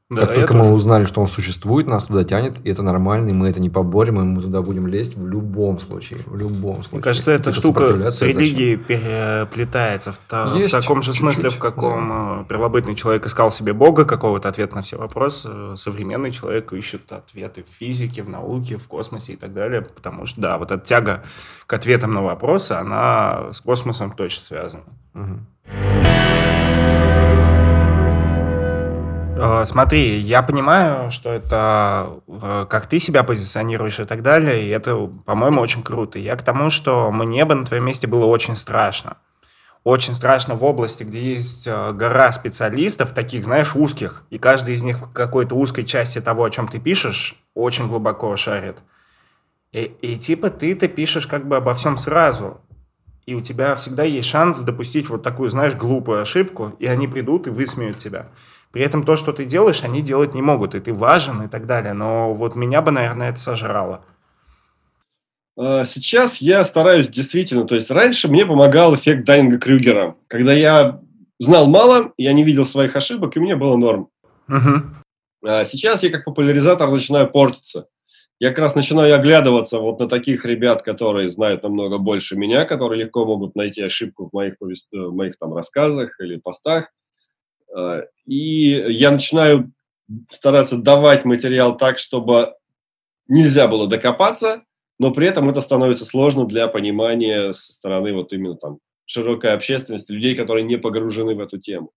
[0.09, 0.73] Да, как только мы тоже.
[0.73, 4.19] узнали, что он существует, нас туда тянет, и это нормально, и мы это не поборем,
[4.19, 6.21] и мы туда будем лезть в любом случае.
[6.25, 6.93] В любом случае.
[6.93, 12.09] Мне кажется, эта штука с религией переплетается в, та, в таком же смысле, в каком
[12.09, 12.41] да.
[12.41, 15.49] Э, первобытный человек искал себе Бога, какого-то ответа на все вопросы.
[15.75, 19.83] Современный человек ищет ответы в физике, в науке, в космосе и так далее.
[19.83, 21.23] Потому что, да, вот эта тяга
[21.67, 24.83] к ответам на вопросы, она с космосом точно связана.
[25.13, 26.18] Угу.
[29.41, 34.67] Э, смотри, я понимаю, что это э, как ты себя позиционируешь и так далее, и
[34.67, 36.19] это, по-моему, очень круто.
[36.19, 39.17] Я к тому, что мне бы на твоем месте было очень страшно.
[39.85, 44.81] Очень страшно в области, где есть э, гора специалистов, таких, знаешь, узких, и каждый из
[44.81, 48.79] них в какой-то узкой части того, о чем ты пишешь, очень глубоко шарит.
[49.71, 52.59] И, и типа ты-то пишешь как бы обо всем сразу,
[53.25, 57.47] и у тебя всегда есть шанс допустить вот такую, знаешь, глупую ошибку, и они придут
[57.47, 58.27] и высмеют тебя.
[58.71, 61.65] При этом то, что ты делаешь, они делать не могут, и ты важен и так
[61.65, 61.93] далее.
[61.93, 64.05] Но вот меня бы, наверное, это сожрало.
[65.57, 70.15] А, сейчас я стараюсь действительно, то есть раньше мне помогал эффект Дайнга Крюгера.
[70.27, 71.01] Когда я
[71.39, 74.09] знал мало, я не видел своих ошибок, и мне было норм.
[74.47, 75.47] Угу.
[75.47, 77.87] А сейчас я как популяризатор начинаю портиться.
[78.39, 83.03] Я как раз начинаю оглядываться вот на таких ребят, которые знают намного больше меня, которые
[83.03, 84.87] легко могут найти ошибку в моих, повест...
[84.91, 86.89] в моих там рассказах или постах.
[87.75, 89.71] А, и я начинаю
[90.29, 92.53] стараться давать материал так, чтобы
[93.27, 94.63] нельзя было докопаться,
[94.97, 100.11] но при этом это становится сложно для понимания со стороны вот именно там широкой общественности,
[100.11, 101.91] людей, которые не погружены в эту тему.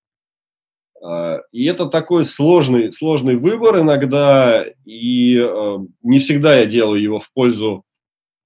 [1.02, 7.18] А, и это такой сложный, сложный выбор иногда, и а, не всегда я делаю его
[7.18, 7.84] в пользу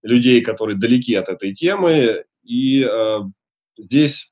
[0.03, 2.24] людей, которые далеки от этой темы.
[2.45, 2.89] И
[3.77, 4.31] здесь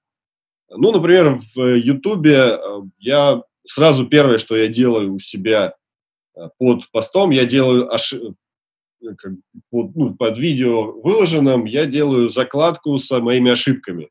[0.71, 5.75] ну, например, в Ютубе э, я сразу первое, что я делаю у себя
[6.37, 8.35] э, под постом, я делаю ошиб...
[9.03, 9.07] Э,
[9.71, 14.09] под, ну, под видео выложенным, я делаю закладку с моими ошибками.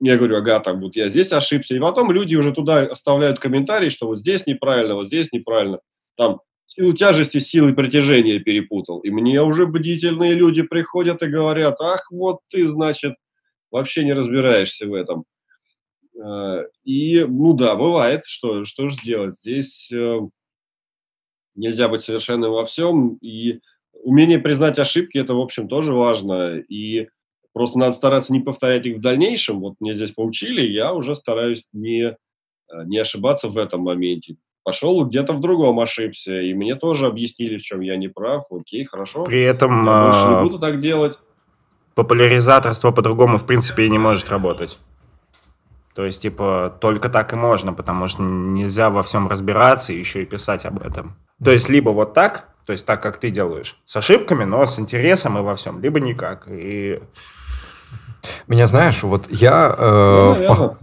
[0.00, 1.76] Я говорю, ага, там вот я здесь ошибся.
[1.76, 5.78] И потом люди уже туда оставляют комментарии, что вот здесь неправильно, вот здесь неправильно.
[6.16, 9.00] Там силу тяжести с силой притяжения перепутал.
[9.00, 13.14] И мне уже бдительные люди приходят и говорят, ах, вот ты, значит,
[13.70, 15.24] вообще не разбираешься в этом.
[16.14, 19.38] Э, и, ну да, бывает, что, что же сделать.
[19.38, 20.20] Здесь э,
[21.54, 23.60] нельзя быть совершенным во всем, и
[23.92, 26.58] умение признать ошибки– это, в общем, тоже важно.
[26.58, 27.08] И
[27.52, 29.60] просто надо стараться не повторять их в дальнейшем.
[29.60, 32.14] Вот мне здесь поучили, я уже стараюсь не, э,
[32.84, 34.36] не ошибаться в этом моменте.
[34.64, 38.44] Пошел где-то в другом ошибся, и мне тоже объяснили, в чем я не прав.
[38.50, 39.24] Окей, хорошо.
[39.24, 41.18] При этом я больше не буду так делать.
[41.96, 44.78] Популяризаторство по-другому, в принципе, и не может работать.
[45.94, 50.22] То есть, типа, только так и можно, потому что нельзя во всем разбираться и еще
[50.22, 51.16] и писать об этом.
[51.44, 54.78] То есть, либо вот так, то есть так, как ты делаешь, с ошибками, но с
[54.78, 56.46] интересом и во всем, либо никак.
[56.48, 57.00] И...
[58.46, 60.78] Меня знаешь, вот я, э, ну, в, пох...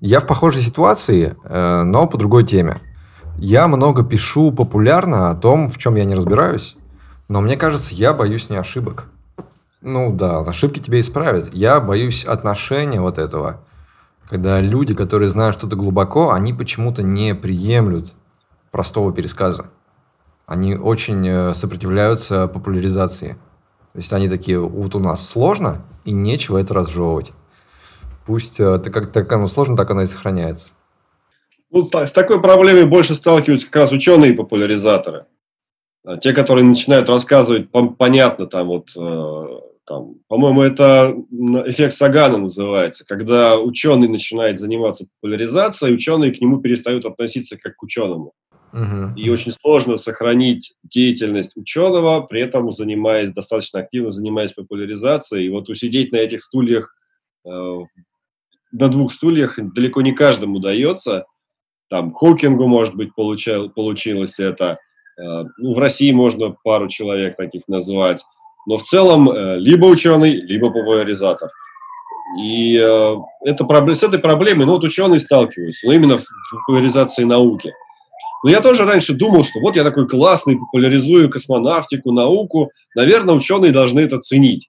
[0.00, 2.80] я в похожей ситуации, э, но по другой теме.
[3.38, 6.76] Я много пишу популярно о том, в чем я не разбираюсь,
[7.28, 9.08] но мне кажется, я боюсь не ошибок.
[9.82, 11.52] Ну да, ошибки тебе исправят.
[11.52, 13.60] Я боюсь отношения вот этого
[14.28, 18.12] когда люди, которые знают что-то глубоко, они почему-то не приемлют
[18.70, 19.70] простого пересказа.
[20.46, 23.32] Они очень э, сопротивляются популяризации.
[23.92, 27.32] То есть они такие, вот у нас сложно, и нечего это разжевывать.
[28.26, 30.72] Пусть это как так оно сложно, так оно и сохраняется.
[31.70, 35.26] Ну, с такой проблемой больше сталкиваются как раз ученые и популяризаторы.
[36.04, 37.68] А те, которые начинают рассказывать,
[37.98, 41.14] понятно, там вот, э, там, по-моему, это
[41.66, 47.82] эффект Сагана называется, когда ученый начинает заниматься популяризацией, ученые к нему перестают относиться как к
[47.84, 48.32] ученому.
[48.72, 49.14] Угу.
[49.16, 55.46] И очень сложно сохранить деятельность ученого, при этом занимаясь достаточно активно, занимаясь популяризацией.
[55.46, 56.92] И вот усидеть на этих стульях,
[57.46, 57.78] э,
[58.72, 61.26] на двух стульях далеко не каждому удается.
[61.88, 64.78] Там Хокингу, может быть, получил, получилось это.
[65.16, 68.24] Э, ну, в России можно пару человек таких назвать.
[68.66, 71.50] Но в целом э, либо ученый, либо популяризатор.
[72.40, 73.14] И э,
[73.44, 77.72] это, с этой проблемой ну, вот ученые сталкиваются, но именно в популяризации науки.
[78.42, 83.72] Но я тоже раньше думал, что вот я такой классный, популяризую космонавтику, науку, наверное, ученые
[83.72, 84.68] должны это ценить.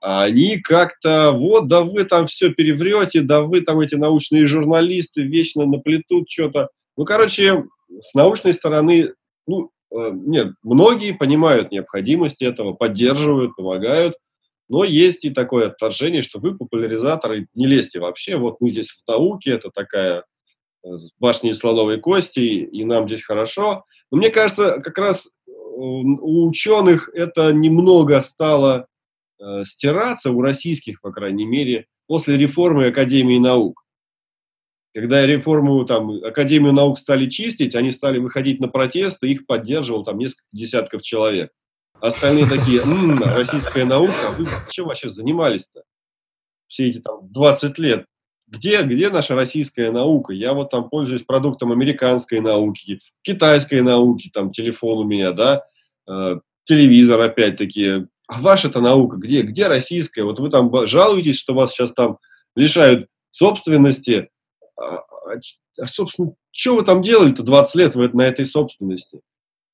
[0.00, 5.22] А они как-то, вот, да вы там все переврете, да вы там эти научные журналисты
[5.22, 6.68] вечно наплетут что-то.
[6.96, 7.64] Ну, короче,
[8.00, 9.12] с научной стороны,
[9.46, 14.16] ну, э, нет, многие понимают необходимость этого, поддерживают, помогают,
[14.68, 19.06] но есть и такое отторжение, что вы популяризаторы, не лезьте вообще, вот мы здесь в
[19.06, 20.24] науке, это такая
[20.84, 20.88] э,
[21.18, 23.84] башня из слоновой кости, и нам здесь хорошо.
[24.10, 28.86] Но мне кажется, как раз э, у ученых это немного стало
[29.64, 33.83] стираться, у российских, по крайней мере, после реформы Академии наук.
[34.94, 40.18] Когда реформу, там, Академию наук стали чистить, они стали выходить на протесты, их поддерживал там
[40.18, 41.50] несколько десятков человек.
[42.00, 45.82] Остальные такие, м-м, российская наука, вы чем вообще занимались-то?
[46.68, 48.06] Все эти там 20 лет.
[48.46, 50.32] Где, где наша российская наука?
[50.32, 55.64] Я вот там пользуюсь продуктом американской науки, китайской науки, там телефон у меня, да,
[56.08, 58.06] э, телевизор опять-таки.
[58.28, 59.42] А ваша-то наука где?
[59.42, 60.22] Где российская?
[60.22, 62.18] Вот вы там жалуетесь, что вас сейчас там
[62.54, 64.28] лишают собственности,
[64.84, 65.34] а, а,
[65.80, 69.20] а, собственно, что вы там делали-то 20 лет на этой собственности?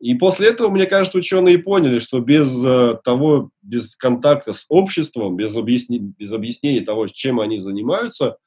[0.00, 5.36] И после этого, мне кажется, ученые поняли, что без э, того, без контакта с обществом,
[5.36, 8.38] без, объясни, без объяснения того, чем они занимаются,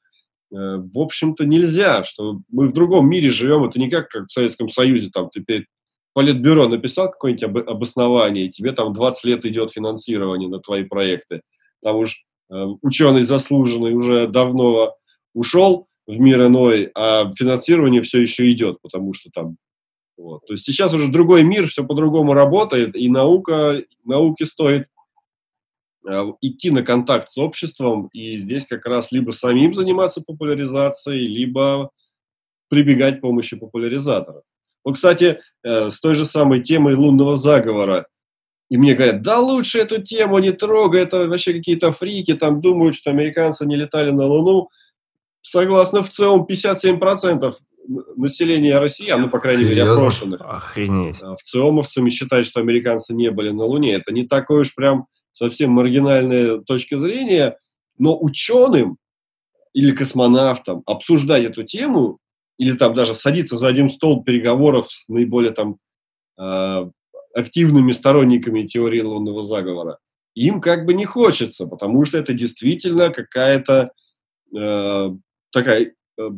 [0.50, 4.32] э, в общем-то, нельзя, что мы в другом мире живем, это не как, как в
[4.32, 5.66] Советском Союзе, там, ты перед
[6.12, 11.42] Политбюро написал какое-нибудь об, обоснование, и тебе там 20 лет идет финансирование на твои проекты.
[11.82, 14.94] Там уж э, ученый заслуженный уже давно
[15.34, 19.56] ушел, в мир иной, а финансирование все еще идет, потому что там
[20.16, 20.46] вот.
[20.46, 24.86] То есть сейчас уже другой мир, все по-другому работает, и наука, науке стоит
[26.08, 31.90] э, идти на контакт с обществом, и здесь как раз либо самим заниматься популяризацией, либо
[32.68, 34.42] прибегать к помощи популяризатора.
[34.84, 38.06] Вот, кстати, э, с той же самой темой лунного заговора.
[38.70, 42.94] И мне говорят, да лучше эту тему не трогай, это вообще какие-то фрики, там думают,
[42.94, 44.68] что американцы не летали на Луну
[45.44, 47.54] согласно в целом 57%
[48.16, 49.82] населения России, а ну, по крайней Серьезно?
[49.82, 50.40] мере, опрошенных.
[50.40, 51.20] Охренеть.
[51.20, 53.92] В ЦИОМовцами считают, что американцы не были на Луне.
[53.92, 57.58] Это не такой уж прям совсем маргинальная точка зрения,
[57.98, 58.96] но ученым
[59.74, 62.18] или космонавтам обсуждать эту тему
[62.58, 65.76] или там даже садиться за один стол переговоров с наиболее там
[66.38, 66.90] э,
[67.34, 69.98] активными сторонниками теории лунного заговора,
[70.34, 73.90] им как бы не хочется, потому что это действительно какая-то
[74.56, 75.10] э,
[75.54, 76.30] такая э,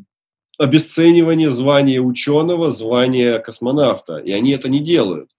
[0.59, 4.19] обесценивание звания ученого, звания космонавта.
[4.19, 5.31] И они это не делают.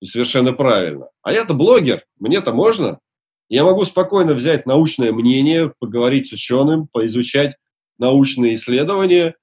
[0.00, 1.08] И совершенно правильно.
[1.22, 3.00] А я-то блогер, мне-то можно.
[3.48, 7.56] Я могу спокойно взять научное мнение, поговорить с ученым, поизучать
[7.98, 9.34] научные исследования,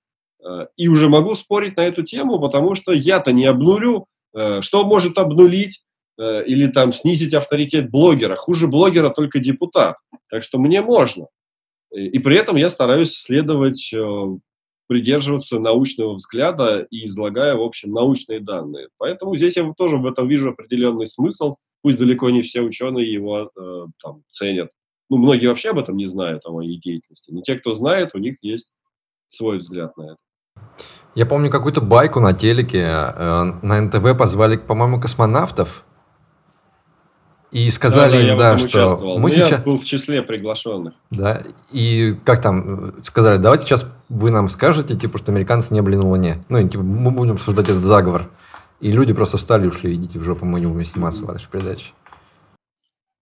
[0.43, 4.85] э, и уже могу спорить на эту тему, потому что я-то не обнулю, э, что
[4.85, 5.83] может обнулить
[6.15, 8.35] или там снизить авторитет блогера.
[8.35, 9.95] Хуже блогера только депутат.
[10.29, 11.25] Так что мне можно.
[11.93, 14.25] И при этом я стараюсь следовать, э,
[14.87, 18.89] придерживаться научного взгляда и излагая, в общем, научные данные.
[18.97, 21.55] Поэтому здесь я тоже в этом вижу определенный смысл.
[21.81, 24.71] Пусть далеко не все ученые его э, там, ценят.
[25.09, 27.31] Ну, многие вообще об этом не знают, о моей деятельности.
[27.31, 28.69] Но те, кто знает, у них есть
[29.29, 30.17] свой взгляд на это.
[31.15, 32.79] Я помню какую-то байку на телеке.
[32.79, 35.85] Э, на НТВ позвали, по-моему, космонавтов
[37.53, 39.15] и сказали да, да, им, да, что участвовал.
[39.17, 39.51] мы Но сейчас...
[39.51, 40.95] Я был в числе приглашенных.
[41.11, 45.95] Да, и как там, сказали, давайте сейчас вы нам скажете, типа, что американцы не были
[45.95, 46.43] на Луне.
[46.49, 48.31] Ну, и, типа, мы будем обсуждать этот заговор.
[48.81, 51.47] И люди просто встали и ушли, идите в жопу, мы не будем сниматься в вашей
[51.47, 51.91] передаче.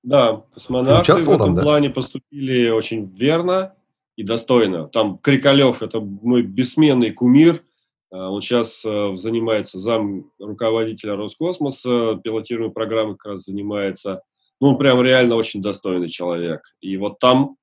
[0.02, 1.62] Да, космонавты в этом там, да?
[1.62, 3.74] плане поступили очень верно
[4.16, 4.88] и достойно.
[4.88, 7.62] Там Крикалев– это мой бессменный кумир–
[8.18, 14.22] он сейчас э, занимается зам руководителя Роскосмоса, пилотируемой программой как раз занимается.
[14.60, 16.62] Ну, он прям реально очень достойный человек.
[16.82, 17.56] И вот там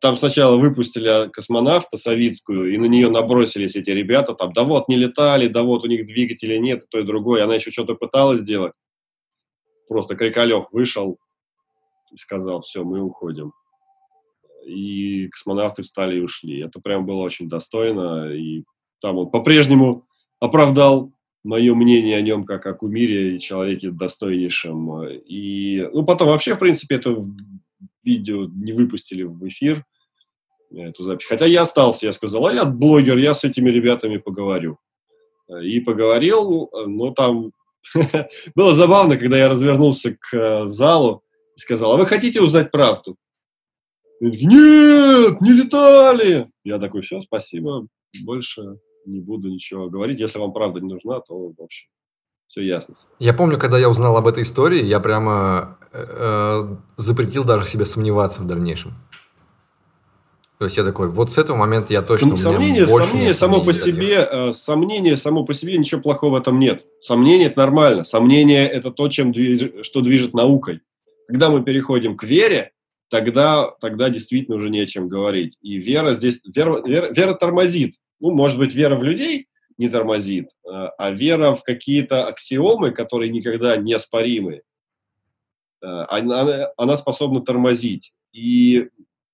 [0.00, 4.96] Там сначала выпустили космонавта Савицкую, и на нее набросились эти ребята, там, да вот, не
[4.96, 7.42] летали, да вот, у них двигателя нет, то и другое.
[7.42, 8.74] Она еще что-то пыталась сделать.
[9.88, 11.18] Просто Крикалев вышел
[12.12, 13.52] и сказал, все, мы уходим.
[14.64, 16.60] И космонавты встали и ушли.
[16.60, 18.62] Это прям было очень достойно, и
[19.02, 20.06] там он по-прежнему
[20.40, 21.12] оправдал
[21.44, 25.08] мое мнение о нем как о кумире и человеке достойнейшем.
[25.26, 27.16] И, ну, потом вообще, в принципе, это
[28.04, 29.84] видео не выпустили в эфир,
[30.74, 31.26] эту запись.
[31.26, 34.78] Хотя я остался, я сказал, а я блогер, я с этими ребятами поговорю.
[35.62, 37.52] И поговорил, но там
[38.54, 41.24] было забавно, когда я развернулся к залу
[41.56, 43.16] и сказал, а вы хотите узнать правду?
[44.20, 46.48] Нет, не летали.
[46.64, 47.88] Я такой, все, спасибо,
[48.24, 50.20] больше не буду ничего говорить.
[50.20, 51.88] Если вам правда не нужна, то, в общем,
[52.48, 52.94] все ясно.
[53.18, 57.84] Я помню, когда я узнал об этой истории, я прямо э, э, запретил даже себе
[57.84, 58.92] сомневаться в дальнейшем.
[60.58, 62.36] То есть я такой, вот с этого момента я точно...
[62.36, 66.84] Сомнение, сомнение само по себе, э, сомнение само по себе, ничего плохого в этом нет.
[67.00, 68.04] Сомнение– это нормально.
[68.04, 70.80] Сомнение– это то, чем движ, что движет наукой.
[71.26, 72.70] Когда мы переходим к вере,
[73.10, 75.58] тогда, тогда действительно уже не о чем говорить.
[75.62, 77.96] И вера здесь, вера, вера, вера тормозит.
[78.22, 79.48] Ну, может быть, вера в людей
[79.78, 84.62] не тормозит, э, а вера в какие-то аксиомы, которые никогда не оспоримы,
[85.82, 88.12] э, она, она способна тормозить.
[88.32, 88.88] И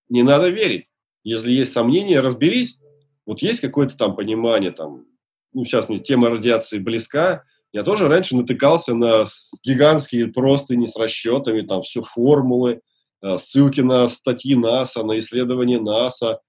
[0.08, 0.86] не надо верить.
[1.22, 2.78] Если есть сомнения, разберись.
[3.26, 5.04] Вот есть какое-то там понимание, там,
[5.52, 9.26] ну, сейчас мне тема радиации близка, я тоже раньше натыкался на
[9.62, 12.80] гигантские простыни с расчетами, там все формулы,
[13.20, 16.40] э, ссылки на статьи НАСА, на исследования НАСА.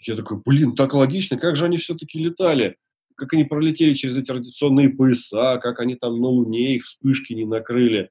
[0.00, 2.76] Я такой, блин, так логично, как же они все-таки летали?
[3.16, 7.44] Как они пролетели через эти радиационные пояса, как они там на Луне их вспышки не
[7.44, 8.08] накрыли.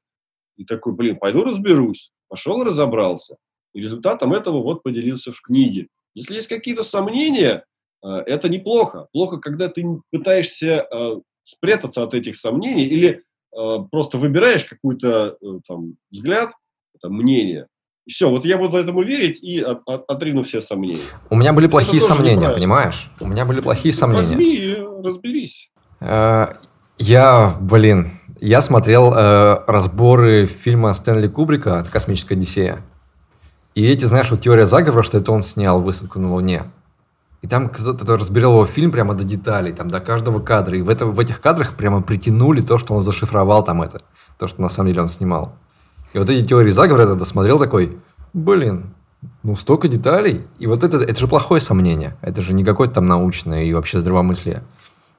[0.55, 2.11] И такой, блин, пойду разберусь.
[2.27, 3.37] Пошел разобрался.
[3.73, 5.87] И результатом этого вот поделился в книге.
[6.13, 7.65] Если есть какие-то сомнения,
[8.03, 9.07] э, это неплохо.
[9.11, 15.37] Плохо, когда ты пытаешься э, спрятаться от этих сомнений или э, просто выбираешь какой-то
[15.67, 16.51] там взгляд,
[17.01, 17.67] там, мнение,
[18.09, 20.99] все, вот я буду этому верить и от, от, отрину все сомнения.
[21.29, 23.09] У меня были плохие сомнения, понимаешь?
[23.19, 24.35] У меня были плохие ну, сомнения.
[24.35, 25.69] Возьми и разберись.
[26.97, 32.79] Я, блин, я смотрел разборы фильма Стэнли Кубрика «Космическая Одиссея».
[33.75, 36.63] И эти, знаешь, вот теория заговора, что это он снял высадку на Луне.
[37.41, 40.77] И там кто-то разбирал его фильм прямо до деталей, там до каждого кадра.
[40.77, 44.01] И в, это, в этих кадрах прямо притянули то, что он зашифровал там это.
[44.37, 45.53] То, что на самом деле он снимал.
[46.13, 47.99] И вот эти теории заговора я тогда смотрел такой,
[48.33, 48.93] блин,
[49.43, 50.47] ну столько деталей.
[50.57, 52.17] И вот это, это же плохое сомнение.
[52.21, 54.63] Это же не какое-то там научное и вообще здравомыслие.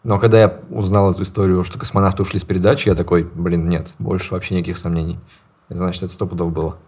[0.03, 3.95] Но когда я узнал эту историю, что космонавты ушли с передачи, я такой, блин, нет,
[3.99, 5.19] больше вообще никаких сомнений.
[5.69, 6.79] Значит, это сто пудов было.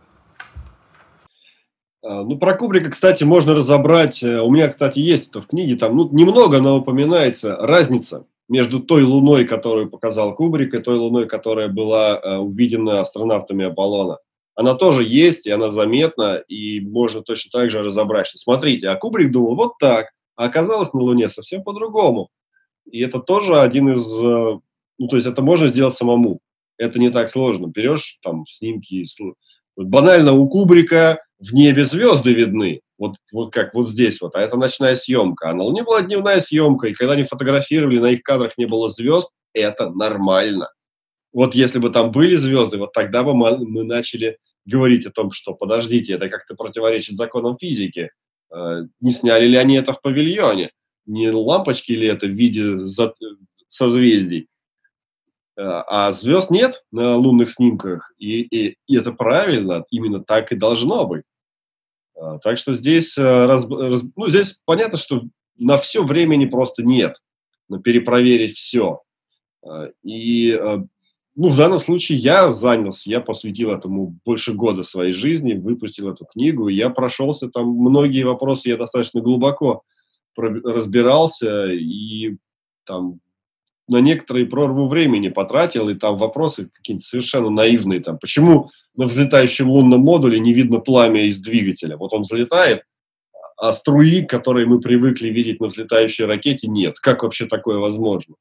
[2.03, 4.22] А, ну, про Кубрика, кстати, можно разобрать.
[4.24, 5.76] Э, у меня, кстати, есть это в книге.
[5.76, 11.26] Там ну, немного, но упоминается разница между той Луной, которую показал Кубрик, и той Луной,
[11.26, 14.18] которая была э, увидена астронавтами Аполлона.
[14.55, 18.97] Она тоже есть, и она заметна, и можно точно так же разобрать, что смотрите, а
[18.97, 22.28] Кубрик думал вот так, а оказалось на Луне совсем по-другому.
[22.90, 24.07] И это тоже один из...
[24.22, 24.59] Э,
[24.99, 26.40] ну, то есть это можно сделать самому.
[26.76, 27.66] Это не так сложно.
[27.66, 29.05] Берешь там снимки...
[29.76, 34.57] Банально у Кубрика в небе звезды видны, вот, вот как вот здесь вот, а это
[34.57, 35.50] ночная съемка.
[35.50, 38.88] А на Луне была дневная съемка, и когда они фотографировали, на их кадрах не было
[38.88, 40.70] звезд, это нормально.
[41.32, 44.36] Вот если бы там были звезды, вот тогда бы мы, мы начали
[44.66, 48.11] говорить о том, что подождите, это как-то противоречит законам физики.
[48.55, 50.70] Э, не сняли ли они это в павильоне?
[51.07, 52.76] Не лампочки ли это в виде
[53.66, 54.46] созвездий?
[55.57, 60.55] Э, а звезд нет на лунных снимках, и, и, и это правильно, именно так и
[60.55, 61.24] должно быть.
[62.14, 65.22] А, так что здесь, э, раз, раз, ну, здесь понятно, что
[65.56, 67.16] на все времени просто нет,
[67.68, 69.00] но перепроверить все.
[69.64, 70.78] А, и э,
[71.34, 76.26] ну, в данном случае я занялся, я посвятил этому больше года своей жизни, выпустил эту
[76.26, 79.82] книгу, я прошелся там, многие вопросы я достаточно глубоко
[80.36, 82.36] разбирался, и
[82.84, 83.20] там
[83.88, 88.00] на некоторые прорву времени потратил, и там вопросы какие-то совершенно наивные.
[88.00, 91.96] Там, почему на взлетающем лунном модуле не видно пламя из двигателя?
[91.96, 92.82] Вот он взлетает,
[93.56, 96.98] а струи, которые мы привыкли видеть на взлетающей ракете, нет.
[97.00, 98.34] Как вообще такое возможно?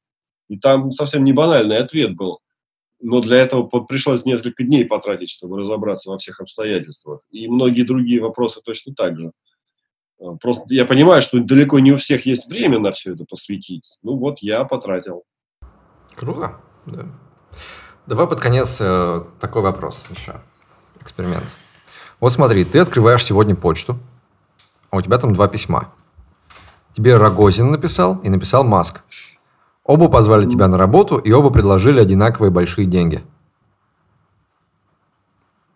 [0.48, 2.40] И там совсем не банальный ответ был.
[3.00, 7.20] Но для этого пришлось несколько дней потратить, чтобы разобраться во всех обстоятельствах.
[7.30, 9.32] И многие другие вопросы точно так же.
[10.40, 13.96] Просто я понимаю, что далеко не у всех есть время на все это посвятить.
[14.02, 15.24] Ну вот я потратил.
[16.14, 16.56] Круто.
[16.86, 17.06] Да.
[18.06, 20.40] Давай под конец э, такой вопрос еще.
[21.00, 21.44] Эксперимент.
[22.20, 23.98] Вот смотри, ты открываешь сегодня почту,
[24.90, 25.92] а у тебя там два письма.
[26.92, 29.00] Тебе Рогозин написал и написал Маск.
[29.84, 33.24] Оба позвали тебя на работу, и оба предложили одинаковые большие деньги.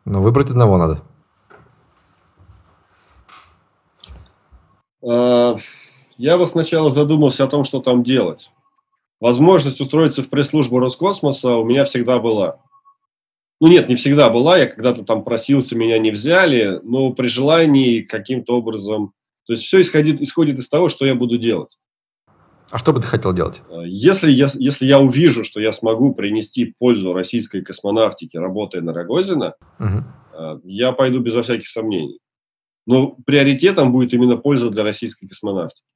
[0.05, 1.03] Но выбрать одного надо.
[5.07, 8.51] Я бы сначала задумался о том, что там делать.
[9.21, 12.61] Возможность устроиться в пресс-службу Роскосмоса у меня всегда была.
[13.61, 18.03] Ну нет, не всегда была, я когда-то там просился, меня не взяли, но при желании
[18.03, 19.13] каким-то образом...
[19.47, 21.79] То есть все исходит, исходит из того, что я буду делать.
[22.71, 23.63] А что бы ты хотел делать?
[23.71, 28.93] А, если я, если я увижу, что я смогу принести пользу российской космонавтике, работая на
[28.93, 30.61] Рогозина, угу.
[30.65, 32.19] я пойду безо всяких сомнений.
[32.87, 35.87] Но приоритетом будет именно польза для российской космонавтики.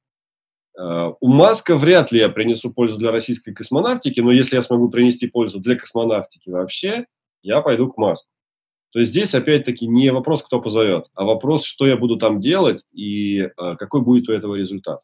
[0.77, 4.89] А, у Маска вряд ли я принесу пользу для российской космонавтики, но если я смогу
[4.89, 7.05] принести пользу для космонавтики вообще,
[7.43, 8.29] я пойду к Маску.
[8.91, 12.83] То есть здесь опять-таки не вопрос, кто позовет, а вопрос, что я буду там делать
[12.91, 15.01] и а, какой будет у этого результат.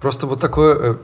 [0.00, 0.96] Просто вот такое, э,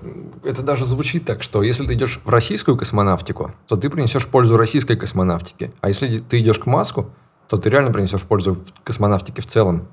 [0.44, 4.56] это даже звучит так, что если ты идешь в российскую космонавтику, то ты принесешь пользу
[4.56, 5.72] российской космонавтике.
[5.80, 7.10] А если ты идешь к Маску,
[7.48, 9.88] то ты реально принесешь пользу в космонавтике в целом.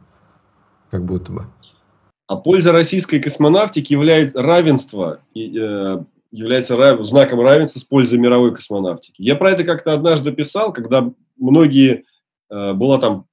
[0.89, 1.45] Как будто бы.
[2.27, 9.21] А польза российской космонавтики является равенство, э, является рав, знаком равенства с пользой мировой космонавтики.
[9.21, 12.05] Я про это как-то однажды писал, когда многие,
[12.49, 13.25] э, была там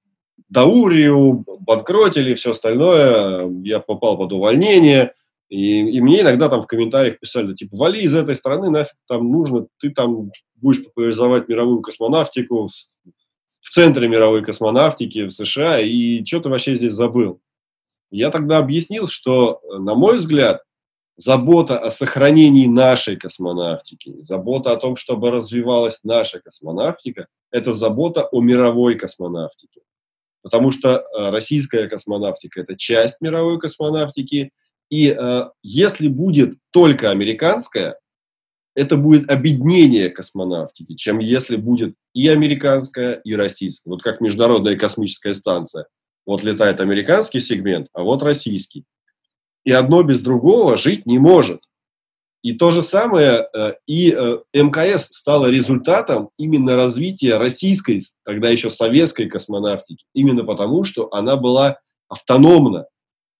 [0.49, 5.13] Даурию, банкротили и все остальное, я попал под увольнение,
[5.49, 9.31] и, и мне иногда там в комментариях писали, типа, вали из этой страны, нафиг там
[9.31, 12.69] нужно, ты там будешь популяризовать мировую космонавтику,
[13.61, 17.41] в центре мировой космонавтики в США, и что ты вообще здесь забыл?
[18.11, 20.63] Я тогда объяснил, что, на мой взгляд,
[21.17, 28.41] забота о сохранении нашей космонавтики, забота о том, чтобы развивалась наша космонавтика, это забота о
[28.41, 29.81] мировой космонавтике.
[30.43, 34.53] Потому что э, российская космонавтика– это часть мировой космонавтики,
[34.89, 37.99] и э, если будет только американская,
[38.79, 43.91] это будет объединение космонавтики, чем если будет и американская, и российская.
[43.91, 45.87] Вот как Международная космическая станция.
[46.25, 48.85] Вот летает американский сегмент, а вот российский.
[49.65, 51.63] И одно без другого жить не может.
[52.43, 58.71] И то же самое, э, и э, МКС стало результатом именно развития российской, тогда еще
[58.71, 62.87] советской космонавтики, именно потому, что она была автономна.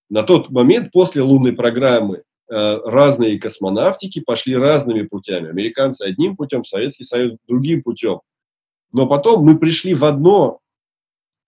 [0.09, 5.49] На тот момент, после лунной программы, разные космонавтики пошли разными путями.
[5.49, 8.21] Американцы одним путем, Советский Союз другим путем.
[8.91, 10.59] Но потом мы пришли в одно,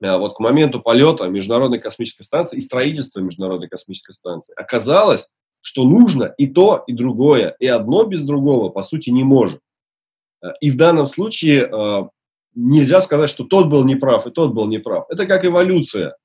[0.02, 4.54] э, вот к моменту полета Международной космической станции и строительства Международной космической станции.
[4.56, 5.28] Оказалось,
[5.62, 7.56] что нужно и то, и другое.
[7.60, 9.62] И одно без другого, по сути, не может.
[10.44, 12.10] Э, и в данном случае
[12.54, 15.06] нельзя сказать, что тот был неправ, и тот был неправ.
[15.10, 16.16] Это как эволюция.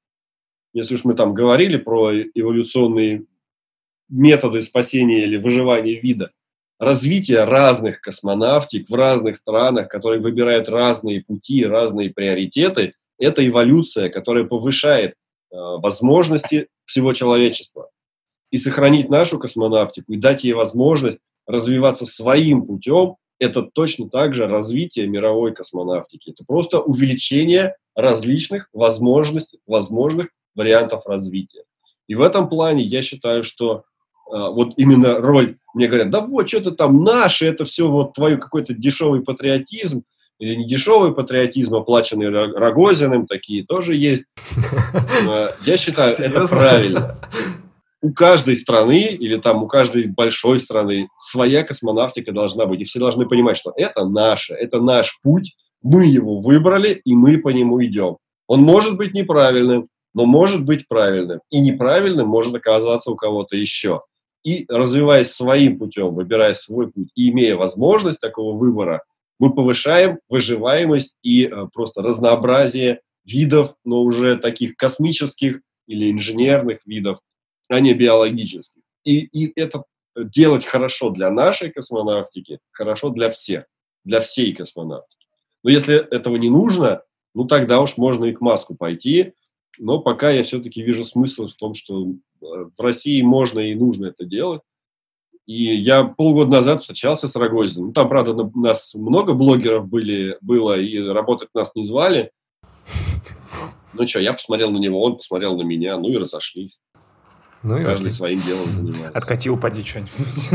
[0.72, 3.26] Если уж мы там говорили про эволюционные
[4.08, 6.30] методы спасения или выживания вида,
[6.78, 14.44] развитие разных космонавтик в разных странах, которые выбирают разные пути, разные приоритеты, это эволюция, которая
[14.44, 15.14] повышает э,
[15.56, 17.88] возможности всего человечества.
[18.50, 24.46] И сохранить нашу космонавтику и дать ей возможность развиваться своим путем, это точно так же
[24.46, 26.30] развитие мировой космонавтики.
[26.30, 31.64] Это просто увеличение различных возможностей, возможных вариантов развития.
[32.08, 33.84] И в этом плане я считаю, что
[34.28, 38.74] вот именно роль, мне говорят, да вот, что-то там наше, это все вот твой какой-то
[38.74, 40.02] дешевый патриотизм,
[40.38, 44.26] или не дешевый патриотизм, оплаченный Рогозиным, такие тоже есть.
[45.28, 47.16] А, я считаю, это правильно.
[48.02, 52.80] У каждой страны или там у каждой большой страны своя космонавтика должна быть.
[52.80, 57.38] И все должны понимать, что это наше, это наш путь, мы его выбрали, и мы
[57.38, 58.18] по нему идем.
[58.46, 61.40] Он может быть неправильным, но может быть правильным.
[61.50, 64.02] И неправильным может оказаться у кого-то еще
[64.46, 69.02] и развиваясь своим путем, выбирая свой путь и имея возможность такого выбора,
[69.40, 77.18] мы повышаем выживаемость и э, просто разнообразие видов, но уже таких космических или инженерных видов,
[77.68, 78.82] а не биологических.
[79.02, 79.82] И, и это
[80.16, 83.64] делать хорошо для нашей космонавтики, хорошо для всех,
[84.04, 85.26] для всей космонавтики.
[85.64, 87.02] Но если этого не нужно,
[87.34, 89.32] ну тогда уж можно и к Маску пойти,
[89.78, 94.06] но пока я все-таки вижу смысл в том, что э, в России можно и нужно
[94.06, 94.62] это делать.
[95.46, 97.88] И я полгода назад встречался с Рогозиным.
[97.88, 102.32] Ну, там, правда, нас много блогеров были, было, и работать нас не звали.
[103.92, 106.80] Ну что, я посмотрел на него, он посмотрел на меня, ну и разошлись.
[107.62, 108.16] Ну и Каждый окей.
[108.16, 109.16] своим делом занимается.
[109.16, 110.50] Откатил, поди что-нибудь.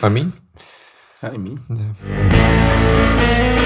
[0.00, 0.32] Аминь.
[1.20, 1.58] Аминь.
[1.68, 3.57] Да.